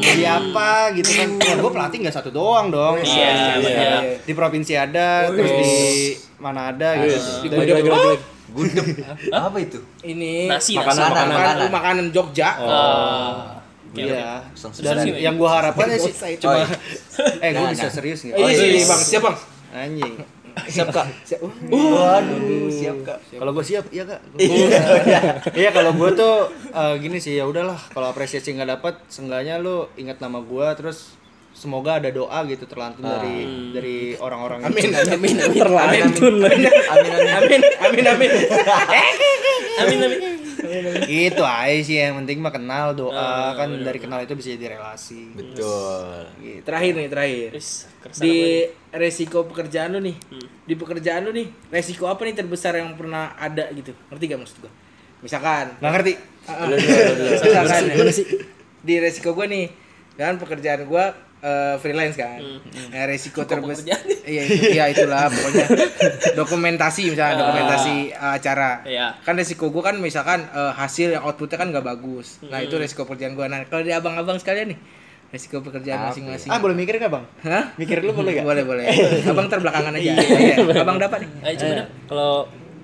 jadi 0.00 0.24
apa 0.24 0.70
gitu 0.96 1.10
kan. 1.12 1.28
Ya 1.36 1.54
gue 1.54 1.70
pelatih 1.70 1.98
nggak 2.00 2.16
satu 2.16 2.30
doang 2.32 2.72
dong. 2.72 2.96
Iya, 2.96 3.60
Ada- 3.60 3.68
iya. 3.68 3.98
di 4.24 4.32
provinsi 4.32 4.72
ada 4.72 5.28
terus 5.28 5.52
di 5.52 5.72
mana 6.40 6.72
ada 6.72 6.96
gitu. 6.96 7.18
gede, 7.44 7.82
gede. 7.84 8.37
Gudeg. 8.48 9.04
Apa 9.28 9.56
itu? 9.58 9.78
ini 10.02 10.48
Nasi, 10.48 10.72
Makanan, 10.74 10.96
nasi. 10.96 11.10
makanan. 11.10 11.28
makanan 11.28 11.68
makanan 11.70 12.06
Jogja 12.10 12.50
Oh. 12.58 13.56
Iya. 13.90 14.44
Langsung 14.52 14.72
Dan 14.78 15.00
yang 15.10 15.34
gua 15.34 15.60
harapkan 15.60 15.88
sih 15.90 16.12
cuma 16.36 16.60
Oh, 16.60 16.60
iya. 16.60 17.42
eh 17.44 17.50
gua 17.52 17.64
Nah, 17.64 17.72
bisa 17.72 17.88
nah. 17.88 17.92
serius 17.92 18.20
nggak? 18.22 18.36
oh, 18.36 18.44
Oh, 18.44 18.48
iya, 18.48 18.60
iya. 18.62 18.76
iya, 18.76 18.84
bang 18.84 19.00
siap 19.00 19.22
bang 19.24 19.36
Anjing. 19.68 20.14
Siap 20.58 20.88
kak. 20.90 21.06
Siap. 21.28 21.40
Waduh, 21.70 22.66
siap 22.68 22.96
kak. 23.00 23.18
Kalau 23.30 23.52
gua 23.52 23.62
siap, 23.62 23.84
iya 23.88 24.02
kak. 24.02 24.20
Iya 25.60 25.70
kalau 25.70 25.92
gua 25.92 26.10
tuh 26.10 26.34
eh, 26.68 26.94
gini 26.98 27.16
sih 27.16 27.34
ya 27.34 27.44
udahlah. 27.44 27.78
Kalau 27.88 28.08
apresiasi 28.08 28.52
nggak 28.52 28.70
dapat, 28.74 28.94
seenggaknya 29.06 29.56
lu 29.56 29.86
ingat 29.94 30.18
nama 30.18 30.40
gua 30.40 30.72
terus 30.72 31.14
semoga 31.58 31.98
ada 31.98 32.06
doa 32.14 32.38
gitu 32.46 32.70
terlantun 32.70 33.02
dari 33.02 33.36
dari 33.74 33.96
orang-orang 34.22 34.62
amin 34.62 34.94
amin 34.94 35.36
amin 35.42 35.56
Terlantun 35.66 36.34
lagi. 36.38 36.70
Amin 36.70 37.10
amin. 37.10 37.30
amin 37.34 37.60
amin 37.82 38.04
amin 38.06 38.30
Amin 39.78 39.98
amin. 40.06 40.20
Itu 41.06 41.42
aja 41.42 41.80
sih 41.82 41.98
yang 41.98 42.18
penting 42.22 42.38
mah 42.42 42.50
kenal 42.54 42.94
doa 42.94 43.54
kan 43.54 43.70
dari 43.82 43.98
kenal 43.98 44.22
itu 44.22 44.34
bisa 44.38 44.54
jadi 44.54 44.78
relasi. 44.78 45.34
betul 45.34 46.26
Gitu. 46.42 46.62
Terakhir 46.66 46.92
nih, 46.98 47.08
terakhir. 47.10 47.50
Keresahan 47.54 48.22
Di 48.22 48.36
resiko 48.90 49.46
pekerjaan 49.46 49.94
lu 49.94 50.00
nih. 50.02 50.16
Di 50.66 50.74
pekerjaan 50.74 51.26
lu 51.26 51.30
nih, 51.34 51.46
resiko 51.70 52.10
apa 52.10 52.26
nih 52.26 52.34
terbesar 52.36 52.74
yang 52.74 52.94
pernah 52.98 53.38
ada 53.38 53.70
gitu? 53.70 53.94
Ngerti 54.10 54.24
gak 54.30 54.40
maksud 54.42 54.56
gua? 54.62 54.72
Misalkan 55.22 55.78
Nggak 55.78 55.92
ngerti? 55.94 56.12
Ah, 56.48 56.52
ah. 56.64 56.68
misalkan 57.42 57.82
ya, 57.90 58.04
di 58.78 58.94
resiko 59.02 59.34
gue 59.34 59.46
nih 59.50 59.66
kan 60.18 60.34
pekerjaan 60.38 60.86
gue 60.86 61.04
eh, 61.42 61.74
freelance 61.78 62.16
kan. 62.18 62.40
Nah, 62.90 63.04
resiko 63.06 63.46
terbesar 63.46 63.98
iya 64.26 64.42
itu 64.44 64.74
ya 64.74 64.84
itulah 64.90 65.30
pokoknya. 65.30 65.66
Dokumentasi 66.40 67.12
misalnya 67.14 67.34
dokumentasi 67.42 67.94
eh, 68.12 68.32
acara. 68.38 68.82
Iya. 68.84 69.06
kan 69.22 69.34
resiko 69.38 69.70
gue 69.70 69.82
kan 69.82 69.96
misalkan 69.98 70.46
eh, 70.50 70.72
hasil 70.74 71.14
yang 71.18 71.22
outputnya 71.24 71.58
kan 71.58 71.68
nggak 71.70 71.86
bagus. 71.86 72.42
Nah 72.46 72.58
itu 72.62 72.74
resiko 72.78 73.06
pekerjaan 73.06 73.38
gue 73.38 73.46
nah 73.46 73.62
kalau 73.66 73.82
di 73.86 73.92
abang-abang 73.94 74.38
sekalian 74.38 74.74
nih 74.74 74.78
resiko 75.28 75.60
pekerjaan 75.60 76.08
masing-masing. 76.08 76.48
Ah 76.48 76.58
boleh 76.58 76.72
mikir 76.72 76.96
nggak 76.96 77.12
bang? 77.12 77.24
Hah? 77.44 77.64
Mikir 77.76 78.00
dulu 78.00 78.24
boleh 78.24 78.40
gak? 78.40 78.44
boleh 78.48 78.64
boleh. 78.64 78.84
Abang 79.30 79.46
terbelakangan 79.52 79.92
aja. 79.92 80.16
Iya, 80.16 80.80
abang 80.80 80.96
dapat 80.96 81.28
nih. 81.28 81.30
Ayo 81.44 81.54
coba 81.60 81.84
kalau 82.08 82.32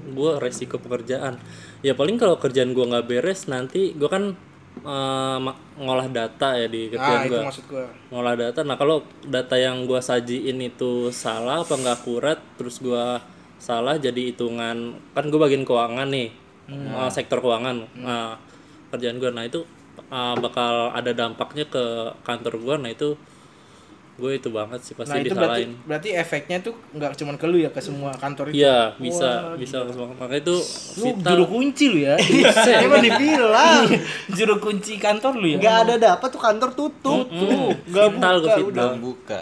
gue 0.04 0.32
resiko 0.36 0.76
pekerjaan 0.76 1.40
ya 1.80 1.96
paling 1.96 2.20
kalau 2.20 2.36
kerjaan 2.36 2.76
gue 2.76 2.84
nggak 2.84 3.08
beres 3.08 3.48
nanti 3.48 3.96
gue 3.96 4.08
kan 4.08 4.36
eh, 4.84 5.36
ma- 5.40 5.56
ngolah 5.74 6.06
data 6.08 6.54
ya 6.54 6.68
di 6.68 6.86
ah 6.86 6.90
kerjaan 6.92 7.20
gue 7.26 7.40
maksud 7.42 7.64
gue 7.66 7.84
ngolah 8.08 8.34
data. 8.34 8.60
Nah 8.62 8.76
kalau 8.76 8.96
data 9.24 9.56
yang 9.56 9.84
gue 9.84 9.98
sajiin 9.98 10.60
itu 10.60 11.08
salah 11.10 11.60
apa 11.60 11.74
nggak 11.74 11.96
akurat 11.98 12.38
terus 12.54 12.78
gue 12.78 13.04
salah 13.56 13.96
jadi 13.96 14.28
hitungan 14.28 14.76
kan 15.10 15.24
gue 15.24 15.40
bagian 15.40 15.64
keuangan 15.64 16.08
nih 16.08 16.28
eh, 16.68 17.10
sektor 17.10 17.40
keuangan. 17.40 17.88
Nah 17.96 18.36
kerjaan 18.88 19.16
gue 19.16 19.30
nah 19.30 19.42
itu 19.42 19.64
eh, 19.98 20.34
bakal 20.38 20.92
ada 20.92 21.10
dampaknya 21.10 21.64
ke 21.66 21.84
kantor 22.22 22.60
gue 22.60 22.74
nah 22.78 22.90
itu 22.90 23.16
gue 24.14 24.30
itu 24.38 24.46
banget 24.46 24.78
sih 24.86 24.94
pasti 24.94 25.10
nah 25.10 25.18
itu 25.18 25.34
berarti 25.34 25.66
disalahin. 25.66 25.70
berarti 25.90 26.08
efeknya 26.14 26.62
tuh 26.62 26.74
nggak 26.94 27.18
cuma 27.18 27.34
ke 27.34 27.46
lu 27.50 27.58
ya 27.58 27.70
ke 27.74 27.82
semua 27.82 28.14
kantor 28.14 28.54
itu? 28.54 28.62
Iya 28.62 28.94
bisa 28.94 29.58
bisa. 29.58 29.82
Makanya 29.82 30.38
itu 30.38 30.56
lu 31.02 31.06
vital. 31.10 31.26
juru 31.34 31.44
kunci 31.50 31.84
lu 31.90 31.98
ya? 31.98 32.14
Emang 32.86 33.02
dibilang. 33.02 33.90
Juru 34.38 34.54
kunci 34.62 35.02
kantor 35.02 35.32
lu 35.34 35.46
ya? 35.50 35.58
Nggak 35.58 35.76
ada 35.82 35.94
dapat 35.98 36.28
tuh 36.30 36.42
kantor 36.42 36.70
tutup 36.78 37.26
tuh. 37.26 37.74
Nggak 37.90 38.06
vital. 38.14 38.34
gue 38.38 38.54
buka. 38.54 38.62
Vital. 38.62 38.88
Buka 39.02 39.38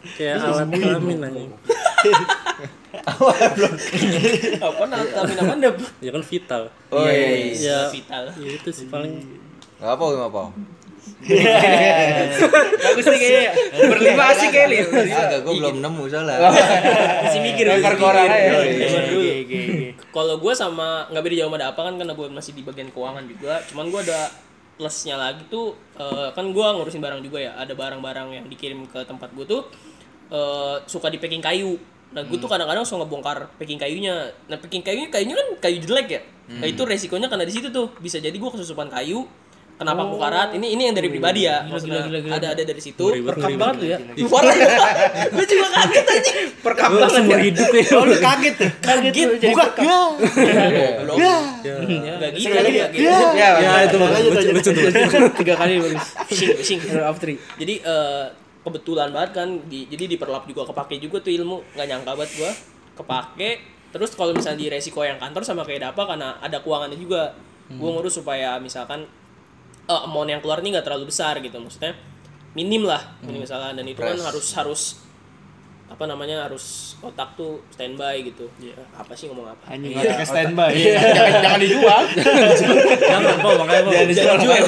kayak 0.16 0.36
alat 0.44 0.68
kelamin 0.68 1.18
aja. 1.24 1.40
Apa 4.60 4.84
tapi 4.92 5.32
nama 5.40 5.52
anda? 5.56 5.70
ya 6.04 6.10
kan 6.12 6.22
vital. 6.24 6.62
Oh 6.92 7.08
iya, 7.08 7.28
iya. 7.48 7.56
ya 7.56 7.78
Vital. 7.88 8.24
ya 8.36 8.50
itu 8.60 8.70
sih 8.76 8.86
paling. 8.92 9.24
Nggak 9.80 9.92
apa 9.96 10.04
nggak 10.04 10.28
apa 10.28 10.42
bagus 12.80 13.04
nih 13.12 13.18
kayaknya 13.20 13.52
berlima 13.76 14.24
sih 14.32 14.48
kayaknya 14.48 14.88
agak 15.20 15.40
gue 15.44 15.52
belum 15.60 15.76
nemu 15.84 16.02
soalnya 16.08 16.36
Masih 17.28 17.40
mikir 17.44 17.64
lempar 17.68 17.94
ke 18.00 18.04
orang 18.04 18.24
aja 18.24 18.48
Zaman 18.56 19.04
dulu. 19.12 19.28
Kalau 20.10 20.34
gue 20.40 20.52
sama 20.56 20.88
nggak 21.12 21.22
beda 21.22 21.36
jauh 21.44 21.50
sama 21.52 21.58
apa 21.60 21.80
kan 21.84 21.94
karena 22.00 22.12
gue 22.16 22.26
masih 22.32 22.52
di 22.56 22.62
bagian 22.64 22.88
keuangan 22.90 23.24
juga. 23.28 23.60
Cuman 23.68 23.84
gue 23.92 24.00
ada 24.00 24.20
plusnya 24.80 25.20
lagi 25.20 25.44
tuh 25.52 25.76
eh, 26.00 26.28
kan 26.32 26.44
gue 26.48 26.66
ngurusin 26.66 27.04
barang 27.04 27.20
juga 27.20 27.38
ya. 27.38 27.52
Ada 27.60 27.76
barang-barang 27.76 28.28
yang 28.40 28.44
dikirim 28.48 28.88
ke 28.88 29.04
tempat 29.04 29.28
gue 29.36 29.44
tuh 29.44 29.62
eh, 30.32 30.76
suka 30.88 31.12
di 31.12 31.20
packing 31.20 31.44
kayu. 31.44 31.76
Nah 32.10 32.26
gue 32.26 32.38
tuh 32.40 32.48
kadang-kadang 32.48 32.82
suka 32.82 33.04
ngebongkar 33.04 33.54
packing 33.60 33.76
kayunya. 33.78 34.32
Nah 34.48 34.56
packing 34.56 34.82
kayunya 34.82 35.12
kayunya 35.12 35.36
kan 35.36 35.48
kayu 35.68 35.78
jelek 35.84 36.08
ya. 36.08 36.22
Nah 36.50 36.66
itu 36.66 36.82
resikonya 36.82 37.30
karena 37.30 37.46
di 37.46 37.54
situ 37.54 37.68
tuh 37.70 37.92
bisa 38.02 38.18
jadi 38.18 38.34
gue 38.34 38.50
kesusupan 38.50 38.90
kayu. 38.90 39.28
Kenapa 39.80 40.00
aku 40.04 40.16
karat? 40.20 40.52
Ini 40.52 40.66
ini 40.76 40.82
yang 40.92 40.94
dari 40.94 41.08
pribadi 41.08 41.48
ya. 41.48 41.64
Maksudnya 41.64 42.04
ada 42.36 42.52
ada 42.52 42.62
dari 42.68 42.80
situ. 42.84 43.00
perkap 43.00 43.48
banget 43.56 43.76
lu 43.80 43.86
ya 43.88 43.98
Parah. 44.28 44.54
Gue 45.40 45.46
juga 45.48 45.66
kaget 45.72 46.04
aja. 46.04 46.32
perkap 46.60 46.90
banget 46.92 47.22
ya 47.24 47.38
hidup 47.40 47.68
ya 47.72 47.84
Oh, 47.96 48.04
lu 48.04 48.16
kaget 48.20 48.54
tuh. 48.60 48.70
Kaget. 48.86 49.28
Buka. 49.40 49.64
Ya. 49.80 50.00
Ya. 51.16 51.34
Enggak 51.80 52.30
gitu. 52.36 52.52
Enggak 52.52 52.90
gitu. 52.92 53.08
Ya. 53.08 53.50
ya 53.56 53.72
itu 53.88 53.96
lucu 53.96 54.50
lucu 54.52 54.70
tiga 55.40 55.54
kali 55.56 55.80
bagus. 55.80 56.06
Hero 56.68 57.08
of 57.08 57.16
three 57.16 57.40
jadi 57.56 57.74
eh, 57.80 58.24
kebetulan 58.60 59.08
banget 59.08 59.30
kan 59.32 59.48
di, 59.66 59.88
jadi 59.88 60.04
diperlap 60.16 60.44
juga 60.44 60.68
kepake 60.68 61.00
juga 61.00 61.24
tuh 61.24 61.32
ilmu 61.32 61.64
nggak 61.72 61.86
nyangka 61.88 62.12
banget 62.12 62.30
gua 62.36 62.52
kepake 63.00 63.50
terus 63.90 64.12
kalau 64.12 64.36
misalnya 64.36 64.60
di 64.60 64.68
resiko 64.68 65.00
yang 65.00 65.16
kantor 65.16 65.42
sama 65.42 65.64
kayak 65.64 65.96
apa 65.96 66.02
karena 66.04 66.36
ada 66.44 66.60
keuangannya 66.60 66.98
juga 67.00 67.32
gua 67.80 67.90
ngurus 67.96 68.20
supaya 68.20 68.60
misalkan 68.60 69.08
eh, 69.90 70.00
amount 70.06 70.28
yang 70.30 70.40
keluar 70.40 70.62
ini 70.62 70.78
nggak 70.78 70.86
terlalu 70.86 71.10
besar 71.10 71.34
gitu. 71.42 71.58
Maksudnya 71.58 71.98
minim 72.54 72.86
lah 72.86 73.18
minim 73.22 73.42
misalnya 73.42 73.74
dan 73.74 73.86
itu 73.86 73.98
kan 73.98 74.18
harus 74.18 74.46
harus 74.54 74.82
apa 75.90 76.06
namanya 76.06 76.46
harus 76.46 76.94
otak 77.02 77.34
tuh 77.34 77.66
standby 77.74 78.22
gitu. 78.22 78.46
Apa 78.94 79.10
sih 79.18 79.26
ngomong 79.26 79.50
apa? 79.50 79.74
Anjing 79.74 79.98
otaknya 79.98 80.26
standby. 80.26 80.70
jangan 80.86 81.42
jangan 81.42 81.60
dijual. 81.60 82.02
Jangan 83.02 83.36
po 83.42 83.50
makanya 83.66 83.82
jangan 84.14 84.38
dijual. 84.38 84.62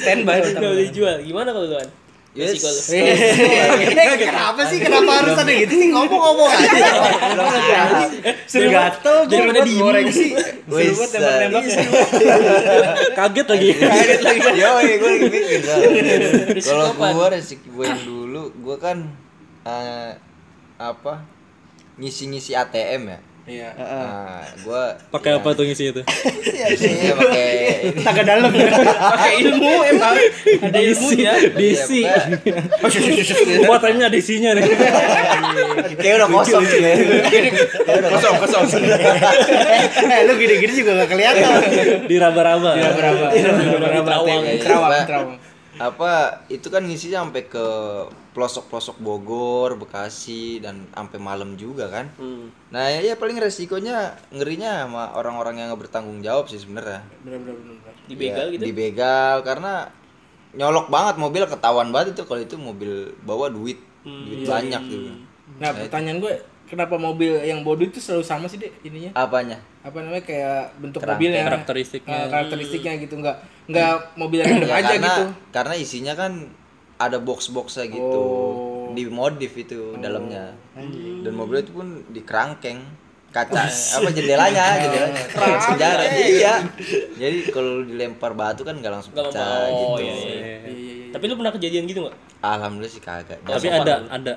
Standby 0.00 0.36
nggak 0.40 0.60
boleh 0.64 0.84
dijual. 0.88 1.16
Gimana 1.20 1.48
kalau 1.52 1.68
luan 1.68 1.88
Yes. 2.30 2.62
lu 2.62 2.94
Eh, 2.94 4.18
kenapa 4.22 4.62
sih? 4.70 4.78
Kenapa 4.78 5.18
harus 5.18 5.34
ada 5.34 5.50
gitu 5.50 5.74
sih? 5.74 5.90
Ngomong-ngomong 5.90 6.46
aja. 6.46 6.70
Seru 8.46 8.70
gatel 8.70 9.26
gue 9.26 9.34
Daripada 9.34 9.58
buat 9.58 9.66
diem. 9.66 9.82
goreng 9.82 10.08
sih. 10.08 10.30
Wih, 10.70 10.94
buat 10.94 11.10
tembak-tembak 11.10 11.64
sa- 11.66 11.90
kaget 13.18 13.46
lagi 13.50 13.68
Yo, 14.54 14.70
gue 14.78 15.10
lagi 15.10 15.26
mikir. 15.26 15.60
Kalau 16.62 16.94
gue 16.94 17.26
resiko 17.34 17.66
gue 17.72 17.84
yang 17.84 17.98
dulu, 18.00 18.42
gue 18.54 18.76
kan 18.78 19.10
eh, 19.66 20.12
apa 20.78 21.26
ngisi-ngisi 21.98 22.54
ATM 22.54 23.10
ya. 23.10 23.18
Iya. 23.50 23.70
Nah, 23.74 24.46
gue 24.46 24.82
pakai 25.10 25.30
apa 25.42 25.48
tuh 25.58 25.66
ngisi 25.66 25.90
itu? 25.90 26.02
Iya 26.46 27.12
pakai 27.18 27.50
Taga 28.06 28.22
dalam. 28.22 28.50
pakai 29.18 29.32
ilmu 29.42 29.72
emang. 29.90 30.14
Ada 30.70 30.78
ilmunya. 30.78 31.32
Diisi. 31.58 32.06
Iya, 32.06 32.38
buat 33.68 33.82
timenya 33.82 34.06
ada 34.06 34.18
isinya 34.18 34.50
nih. 34.54 34.62
Kayak 35.98 36.14
udah 36.22 36.28
kosong. 36.30 36.62
sih 36.62 36.78
ya. 36.78 36.94
kosong 38.14 38.34
kosong. 38.38 38.64
Eh, 40.10 40.26
lu 40.26 40.32
gini-gini 40.38 40.72
juga 40.74 41.04
gak 41.04 41.08
kelihatan. 41.14 41.50
diraba-raba. 42.06 42.70
Berapa 42.74 43.22
berapa 43.78 44.10
Terawang. 44.58 45.04
terawang 45.06 45.49
Apa 45.78 46.42
itu 46.48 46.66
kan 46.66 46.82
ngisinya 46.82 47.22
sampai 47.22 47.46
ke 47.46 47.66
pelosok-pelosok 48.32 48.96
Bogor, 48.98 49.78
Bekasi 49.78 50.58
dan 50.58 50.86
sampai 50.90 51.18
malam 51.22 51.54
juga 51.54 51.86
kan. 51.86 52.10
Nah, 52.70 52.90
ya 52.90 53.14
paling 53.14 53.38
resikonya 53.38 54.18
ngerinya 54.34 54.86
sama 54.86 55.14
orang-orang 55.14 55.62
yang 55.62 55.66
nggak 55.70 55.86
bertanggung 55.86 56.18
jawab 56.24 56.50
sih 56.50 56.58
sebenarnya. 56.58 57.04
bener 57.22 57.38
dibegal 58.10 58.46
Ya, 58.50 58.52
gitu 58.58 58.62
Dibegal 58.66 59.34
karena 59.46 59.86
nyolok 60.50 60.90
banget 60.90 61.14
mobil 61.14 61.46
ketahuan 61.46 61.94
banget 61.94 62.18
itu 62.18 62.22
kalau 62.26 62.42
itu 62.42 62.58
mobil 62.58 63.14
bawa 63.22 63.46
duit, 63.46 63.78
Hmm, 64.02 64.26
duit 64.26 64.42
iya, 64.42 64.48
banyak 64.58 64.82
gitu. 64.88 65.12
nah 65.60 65.70
pertanyaan 65.76 66.18
gue 66.24 66.34
kenapa 66.66 66.96
mobil 66.96 67.36
yang 67.44 67.60
bodoh 67.60 67.84
itu 67.84 68.00
selalu 68.00 68.24
sama 68.24 68.48
sih 68.48 68.56
deh 68.56 68.72
ininya 68.80 69.12
Apanya? 69.12 69.60
Apa 69.80 69.96
namanya 70.04 70.24
kayak 70.28 70.76
bentuk 70.76 71.00
Kerangka. 71.00 71.16
mobilnya. 71.16 71.42
Karakteristiknya. 71.48 72.18
Ah, 72.20 72.26
karakteristiknya 72.28 72.92
gitu. 73.00 73.14
Nggak 73.16 73.36
nggak 73.70 73.92
mobil 74.20 74.38
yang 74.44 74.60
Ya, 74.60 74.76
aja 74.80 74.92
karena 74.92 75.12
gitu. 75.16 75.24
karena 75.54 75.74
isinya 75.80 76.14
kan 76.16 76.32
ada 77.00 77.16
box-boxnya 77.16 77.88
gitu. 77.88 78.20
Oh. 78.20 78.92
Dimodif 78.92 79.56
itu 79.56 79.96
dalamnya. 79.96 80.52
Dan 81.24 81.32
mobil 81.32 81.64
itu 81.64 81.72
pun 81.72 82.04
dikerangkeng. 82.12 82.80
Kaca 83.30 83.62
apa 83.62 84.10
jendelanya 84.10 84.64
jendelanya. 84.82 85.22
Sejarah. 85.62 86.04
Iya. 86.18 86.54
Jadi 87.14 87.38
kalau 87.54 87.86
dilempar 87.86 88.34
batu 88.34 88.66
kan 88.66 88.74
nggak 88.74 88.90
langsung 88.90 89.14
pecah 89.14 89.70
oh, 89.70 90.02
gitu. 90.02 90.10
iya, 90.10 90.14
iya. 90.66 91.14
Tapi 91.14 91.30
lu 91.30 91.38
pernah 91.38 91.54
kejadian 91.54 91.86
gitu 91.86 92.02
nggak? 92.04 92.16
alhamdulillah 92.42 92.90
sih 92.90 92.98
kagak. 92.98 93.38
Tapi 93.44 93.68
ada 93.70 94.02
dulu. 94.02 94.08
ada. 94.10 94.34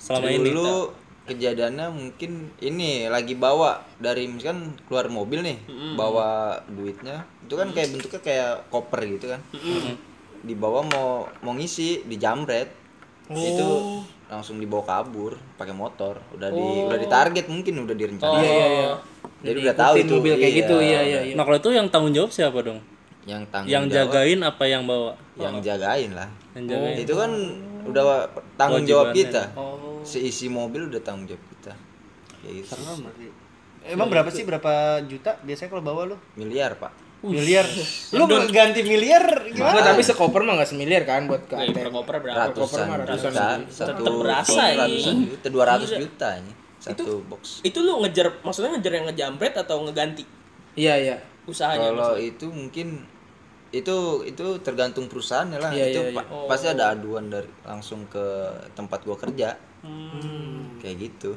Selama 0.00 0.28
ini. 0.32 0.48
dulu 0.50 1.01
kejadiannya 1.22 1.86
mungkin 1.94 2.50
ini 2.58 3.06
lagi 3.06 3.38
bawa 3.38 3.78
dari 4.02 4.26
misalkan 4.26 4.74
keluar 4.90 5.06
mobil 5.06 5.46
nih 5.46 5.58
bawa 5.94 6.58
duitnya 6.66 7.22
itu 7.46 7.54
kan 7.54 7.70
kayak 7.70 7.88
bentuknya 7.94 8.20
kayak 8.24 8.52
koper 8.72 9.00
gitu 9.06 9.26
kan. 9.30 9.40
Dibawa 10.42 10.82
mau 10.82 11.30
mau 11.46 11.54
ngisi 11.54 12.02
dijamret. 12.08 12.66
Itu 13.30 14.02
langsung 14.26 14.58
dibawa 14.58 14.82
kabur 14.82 15.38
pakai 15.54 15.70
motor. 15.70 16.18
Udah 16.34 16.50
di 16.50 16.64
udah 16.90 16.98
ditarget 16.98 17.46
mungkin 17.46 17.86
udah 17.86 17.94
direncanain. 17.94 18.42
Iya 18.42 18.50
iya 18.50 18.66
iya. 18.66 18.90
Jadi 19.42 19.58
udah 19.62 19.76
tahu 19.78 19.94
itu. 20.02 20.12
mobil 20.18 20.34
kayak 20.40 20.54
gitu 20.66 20.76
iya 20.82 21.00
iya 21.06 21.20
iya. 21.30 21.34
Nah 21.38 21.46
kalau 21.46 21.58
itu 21.62 21.70
yang 21.70 21.86
tanggung 21.92 22.10
jawab 22.10 22.34
siapa 22.34 22.58
dong? 22.64 22.82
Yang 23.22 23.42
tanggung 23.54 23.70
yang 23.70 23.84
jawab. 23.86 24.10
jagain 24.10 24.40
apa 24.42 24.64
yang 24.66 24.82
bawa? 24.88 25.14
Yang 25.38 25.56
jagain 25.62 26.10
lah. 26.18 26.28
Yang 26.58 26.64
jagain. 26.74 26.96
Itu 26.98 27.14
kan 27.14 27.30
udah 27.86 28.02
tanggung 28.58 28.82
jawab 28.82 29.14
Kewajibannya. 29.14 29.30
kita. 29.30 29.42
Oh. 29.54 29.91
Seisi 30.04 30.46
mobil 30.46 30.88
udah 30.90 31.00
tanggung 31.02 31.26
jawab 31.30 31.42
kita. 31.56 31.72
Kayak 32.42 32.54
gitu 32.62 32.72
Emang 33.82 34.06
berapa 34.06 34.30
sih? 34.30 34.46
Berapa 34.46 35.02
juta 35.06 35.38
biasanya 35.42 35.68
kalau 35.74 35.82
bawa 35.82 36.02
lu? 36.14 36.16
miliar 36.38 36.78
pak. 36.78 36.92
Miliar. 37.22 37.66
Lu 38.14 38.26
ganti 38.50 38.82
miliar? 38.82 39.46
Gimana? 39.46 39.78
Enggak, 39.78 39.94
tapi 39.94 40.02
sekoper 40.02 40.42
mah 40.42 40.58
enggak 40.58 40.70
semiliar 40.74 41.02
kan 41.06 41.30
buat 41.30 41.46
ke 41.46 41.54
per 41.54 41.70
ATM. 41.70 41.94
koper 41.94 42.16
berapa? 42.18 42.50
Koper 42.50 42.58
ratusan 42.66 42.82
mah 42.90 42.98
ratusan 42.98 43.30
juta 43.30 43.46
sih. 43.46 43.74
satu 43.78 44.02
berasa, 44.18 44.62
ratusan 44.74 45.14
juta 45.30 45.46
dua 45.50 45.64
ratus 45.70 45.90
juta 45.94 46.28
ini 46.42 46.52
satu 46.82 47.22
box. 47.30 47.62
Itu 47.62 47.78
lu 47.86 48.02
ngejar 48.02 48.42
maksudnya 48.42 48.74
ngejar 48.74 48.92
yang 48.98 49.06
ngejambret 49.06 49.54
atau 49.54 49.86
ngeganti? 49.86 50.26
Iya, 50.74 50.94
iya. 50.98 51.16
usahanya? 51.46 51.94
kalau 51.94 52.14
itu 52.18 52.46
mungkin 52.50 53.06
itu 53.70 53.96
itu 54.26 54.46
tergantung 54.62 55.06
perusahaan 55.06 55.46
ya 55.46 55.58
lah. 55.62 55.70
Iya, 55.70 55.86
itu 55.94 56.00
iya, 56.10 56.14
pa- 56.18 56.26
pasti 56.50 56.66
ada 56.70 56.90
aduan 56.94 57.30
dari 57.30 57.46
langsung 57.62 58.06
ke 58.10 58.50
tempat 58.74 59.02
gua 59.06 59.14
kerja 59.14 59.54
kayak 60.78 60.96
gitu. 60.98 61.34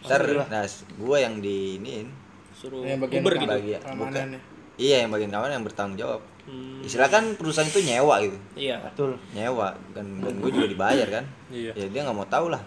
Ntar 0.00 0.20
nah 0.48 0.64
gua 0.96 1.16
yang 1.20 1.40
di 1.40 1.76
iniin. 1.76 2.08
Suruh 2.52 2.84
Yang 2.84 3.08
bagian 3.08 3.20
Uber 3.24 3.34
gitu. 3.36 3.48
bagian 3.48 3.80
bukan. 3.80 3.96
Keamanannya. 4.12 4.40
iya 4.76 4.96
yang 5.04 5.10
bagian 5.12 5.30
kawan 5.30 5.50
yang 5.50 5.64
bertanggung 5.64 5.98
jawab. 5.98 6.20
Istilah 6.82 7.08
kan 7.08 7.24
perusahaan 7.36 7.68
itu 7.68 7.80
nyewa 7.84 8.16
gitu. 8.20 8.38
Iya. 8.56 8.76
betul. 8.82 9.16
Nyewa. 9.32 9.76
Dan 9.92 10.20
dan 10.20 10.34
gue 10.40 10.50
juga 10.50 10.66
dibayar 10.66 11.08
kan. 11.10 11.24
Iya. 11.48 11.72
ya 11.74 11.86
dia 11.88 12.00
nggak 12.04 12.16
mau 12.16 12.26
tahu 12.26 12.48
lah. 12.48 12.62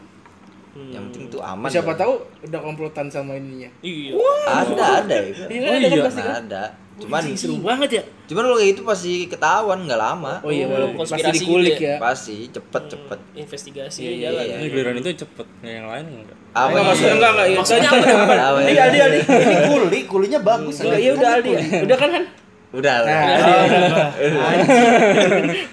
Yang 0.73 1.03
penting 1.09 1.25
tuh 1.29 1.41
aman 1.41 1.69
Siapa 1.69 1.93
kan. 1.93 2.01
tahu 2.01 2.13
udah 2.49 2.59
komplotan 2.61 3.05
sama 3.05 3.37
ininya. 3.37 3.69
Iya. 3.81 4.17
ada 4.49 4.85
ada 5.01 5.15
ya. 5.19 5.45
Oh 5.45 5.75
iya, 5.77 5.89
Nah, 6.09 6.37
ada 6.41 6.63
cuman 6.95 7.23
Seru 7.33 7.57
banget 7.57 7.89
ya. 7.91 8.03
cuman 8.23 8.41
kalau 8.43 8.55
kayak 8.55 8.69
gitu 8.69 8.81
pasti 8.83 9.11
ketahuan 9.25 9.79
nggak 9.81 9.97
lama 9.97 10.33
Oh 10.39 10.47
iya, 10.47 10.65
walaupun 10.65 10.93
pasti 10.99 11.17
konspirasi 11.17 11.41
dikulik 11.41 11.73
gitu 11.73 11.83
ya. 11.83 11.95
pasti 11.97 12.35
cepet 12.47 12.83
cepet 12.87 13.19
Investigasi 13.35 13.99
Iya, 14.03 14.13
jalan. 14.29 14.43
iya. 14.43 14.55
Ini 14.55 14.67
giliran 14.67 14.95
itu 14.95 15.09
cepet, 15.19 15.45
nggak 15.57 15.73
yang 15.73 15.87
lain 15.87 16.05
enggak. 16.15 16.37
apa 16.51 16.67
Enggak 16.69 16.83
maksudnya 16.85 17.13
enggak 17.13 17.31
enggak. 17.31 17.47
iya. 17.47 17.57
Maksudnya 17.57 17.89
apa? 17.89 18.59
Ini? 18.61 18.79
Aldi 18.79 18.97
Aldi. 18.99 19.19
ini 19.25 19.55
kuli 19.65 19.99
kulinya 20.05 20.39
bagus 20.39 20.75
Enggak, 20.79 20.99
iya 20.99 21.11
udah 21.11 21.29
Aldi. 21.33 21.51
Udah 21.81 21.97
kan 21.97 22.09
Han? 22.11 22.25
udah 22.73 22.95
lah. 22.99 23.13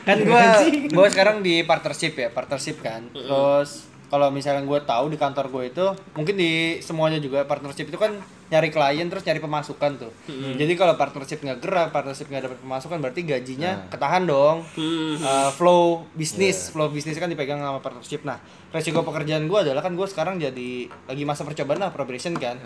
kan 0.03 0.17
gua 0.21 0.43
gua 0.91 1.07
sekarang 1.09 1.41
di 1.41 1.63
partnership 1.63 2.13
ya 2.15 2.29
partnership 2.29 2.77
kan 2.79 3.09
terus 3.11 3.90
kalau 4.11 4.29
misalnya 4.35 4.67
gue 4.67 4.81
tahu 4.83 5.07
di 5.07 5.17
kantor 5.17 5.47
gue 5.55 5.65
itu 5.71 5.87
mungkin 6.19 6.35
di 6.35 6.83
semuanya 6.83 7.23
juga 7.23 7.47
partnership 7.47 7.87
itu 7.87 7.95
kan 7.95 8.19
nyari 8.51 8.75
klien 8.75 9.07
terus 9.07 9.23
nyari 9.23 9.39
pemasukan 9.39 9.91
tuh. 9.95 10.11
Jadi 10.59 10.75
kalau 10.75 10.99
partnership 10.99 11.39
nggak 11.39 11.63
gerak 11.63 11.89
partnership 11.95 12.27
nggak 12.27 12.51
dapat 12.51 12.59
pemasukan 12.59 12.99
berarti 12.99 13.23
gajinya 13.23 13.87
ketahan 13.87 14.27
dong. 14.27 14.67
Uh, 15.23 15.55
flow 15.55 16.03
bisnis 16.19 16.75
flow 16.75 16.91
bisnis 16.91 17.15
kan 17.23 17.31
dipegang 17.31 17.63
sama 17.63 17.79
partnership. 17.79 18.27
Nah 18.27 18.43
resiko 18.75 19.07
pekerjaan 19.07 19.47
gue 19.47 19.59
adalah 19.63 19.79
kan 19.79 19.95
gue 19.95 20.07
sekarang 20.11 20.43
jadi 20.43 20.91
lagi 20.91 21.23
masa 21.23 21.47
percobaan 21.47 21.79
lah 21.79 21.95
probation 21.95 22.35
kan. 22.35 22.59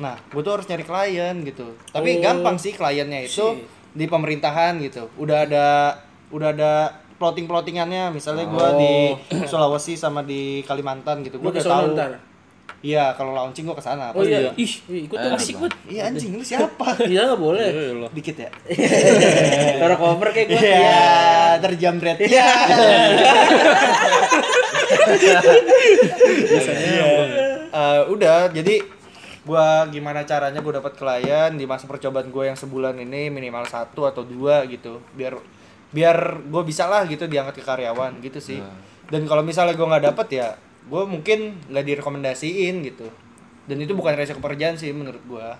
Nah 0.00 0.16
gue 0.16 0.40
tuh 0.40 0.56
harus 0.56 0.64
nyari 0.64 0.84
klien 0.88 1.36
gitu. 1.44 1.76
Tapi 1.92 2.24
gampang 2.24 2.56
sih 2.56 2.72
kliennya 2.72 3.28
itu 3.28 3.60
di 3.92 4.08
pemerintahan 4.08 4.80
gitu. 4.80 5.12
Udah 5.20 5.44
ada 5.44 6.00
udah 6.32 6.48
ada 6.56 6.72
plotting 7.16 7.44
plottingannya 7.44 8.12
misalnya 8.12 8.44
gue 8.44 8.68
di 8.76 8.94
Sulawesi 9.44 9.96
sama 9.96 10.20
di 10.20 10.60
Kalimantan 10.62 11.24
gitu 11.24 11.40
gue 11.40 11.48
Gua 11.48 11.56
udah 11.56 11.64
tahu 11.64 11.96
iya 12.84 13.16
kalau 13.16 13.32
launching 13.32 13.64
gue 13.64 13.72
ke 13.72 13.80
sana 13.80 14.12
Oh 14.12 14.20
iya. 14.22 14.52
Ih, 14.54 14.72
ikut 15.08 15.16
dong 15.16 15.32
asik 15.34 15.56
banget. 15.58 15.74
iya 15.88 16.02
anjing 16.06 16.36
lu 16.36 16.44
siapa 16.44 16.92
Iya 17.10 17.32
nggak 17.32 17.40
boleh. 17.40 17.66
Iya 17.72 17.92
loh. 17.96 18.10
dikit 18.12 18.36
ya 18.36 18.50
Taruh 19.80 19.98
cover 19.98 20.28
kayak 20.30 20.46
gue. 20.52 20.60
Iya, 20.60 21.58
terjamret. 21.58 22.18
Iya. 22.26 22.46
Eh, 27.66 28.02
udah, 28.08 28.48
jadi 28.48 28.80
gua 29.46 29.86
gimana 29.86 30.24
caranya 30.24 30.58
gua 30.58 30.80
dapat 30.80 30.96
klien 30.96 31.52
di 31.54 31.64
masa 31.68 31.86
percobaan 31.86 32.30
gua 32.30 32.50
yang 32.50 32.58
sebulan 32.58 32.96
ini 32.98 33.28
minimal 33.28 33.66
satu 33.66 34.06
atau 34.06 34.22
dua 34.24 34.64
gitu, 34.66 34.98
biar 35.14 35.36
biar 35.94 36.42
gue 36.46 36.62
bisa 36.66 36.90
lah 36.90 37.06
gitu 37.06 37.30
diangkat 37.30 37.60
ke 37.60 37.64
karyawan 37.66 38.18
gitu 38.22 38.42
sih. 38.42 38.58
Dan 39.06 39.22
kalau 39.30 39.46
misalnya 39.46 39.78
gua 39.78 39.94
nggak 39.94 40.04
dapet 40.10 40.28
ya, 40.34 40.48
gue 40.90 41.02
mungkin 41.06 41.54
nggak 41.70 41.84
direkomendasiin 41.86 42.82
gitu. 42.82 43.06
Dan 43.66 43.78
itu 43.78 43.94
bukan 43.94 44.18
resiko 44.18 44.42
pekerjaan 44.42 44.74
sih 44.74 44.90
menurut 44.90 45.22
gua. 45.30 45.54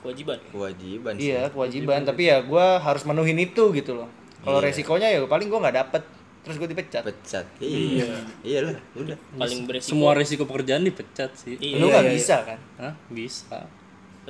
Kewajiban. 0.00 0.40
kewajiban 0.48 1.12
sih 1.20 1.28
Iya 1.28 1.52
kewajiban, 1.52 2.04
tapi 2.08 2.32
ya 2.32 2.40
gua 2.44 2.80
harus 2.80 3.04
menuhin 3.04 3.36
itu 3.40 3.72
gitu 3.72 3.96
loh. 3.96 4.08
Kalau 4.40 4.60
resikonya 4.60 5.12
ya 5.12 5.24
paling 5.24 5.48
gua 5.48 5.68
nggak 5.68 5.76
dapet, 5.76 6.02
terus 6.40 6.56
gue 6.56 6.68
dipecat. 6.72 7.04
pecat 7.04 7.44
iya 7.60 8.08
iya 8.40 8.64
lah 8.64 8.76
udah 8.96 9.16
Paling 9.36 9.68
beresiko. 9.68 9.92
Semua 9.92 10.16
resiko 10.16 10.44
pekerjaan 10.48 10.84
dipecat 10.84 11.32
sih. 11.36 11.56
Iya. 11.60 11.80
Lu 11.80 11.92
nggak 11.92 12.16
bisa 12.16 12.36
kan? 12.44 12.58
Hah? 12.80 12.92
Bisa. 13.12 13.60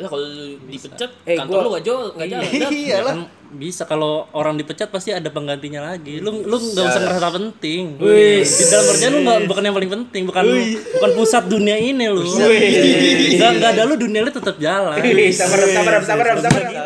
Lah 0.00 0.08
kalau 0.08 0.24
lu 0.24 0.56
dipecat, 0.64 1.10
Eh, 1.22 1.36
kantor 1.36 1.52
gua- 1.52 1.62
lu 1.62 1.70
gak 1.72 1.84
jual, 1.84 2.04
gak 2.14 2.28
jalan. 2.28 2.48
Iya 2.72 2.88
Ya 2.90 2.98
lah. 2.98 3.12
kan 3.12 3.18
bisa 3.52 3.82
kalau 3.82 4.12
orang 4.30 4.54
dipecat 4.54 4.88
pasti 4.88 5.10
ada 5.10 5.26
penggantinya 5.26 5.84
lagi. 5.84 6.18
Lu 6.18 6.40
lu 6.40 6.56
nggak 6.56 6.84
usah 6.86 7.00
ngerasa 7.00 7.28
penting. 7.34 7.98
Di 7.98 8.40
dalam 8.64 8.84
kerjaan 8.86 9.12
lu 9.12 9.20
nggak 9.22 9.40
bukan 9.44 9.62
yang 9.62 9.74
paling 9.74 9.90
penting, 9.92 10.22
bukan 10.24 10.44
bukan 10.94 11.10
pusat 11.14 11.44
dunia 11.44 11.76
ini 11.76 12.06
lu. 12.06 12.22
Nggak 12.22 13.50
nggak 13.52 13.70
ada 13.72 13.82
lu 13.84 13.94
dunia 13.96 14.20
lu 14.20 14.30
tetap 14.30 14.56
jalan. 14.56 14.96
Sabar 15.30 15.58
sabar 15.66 15.94
sabar 16.00 16.26
sabar 16.38 16.62
sabar. 16.64 16.80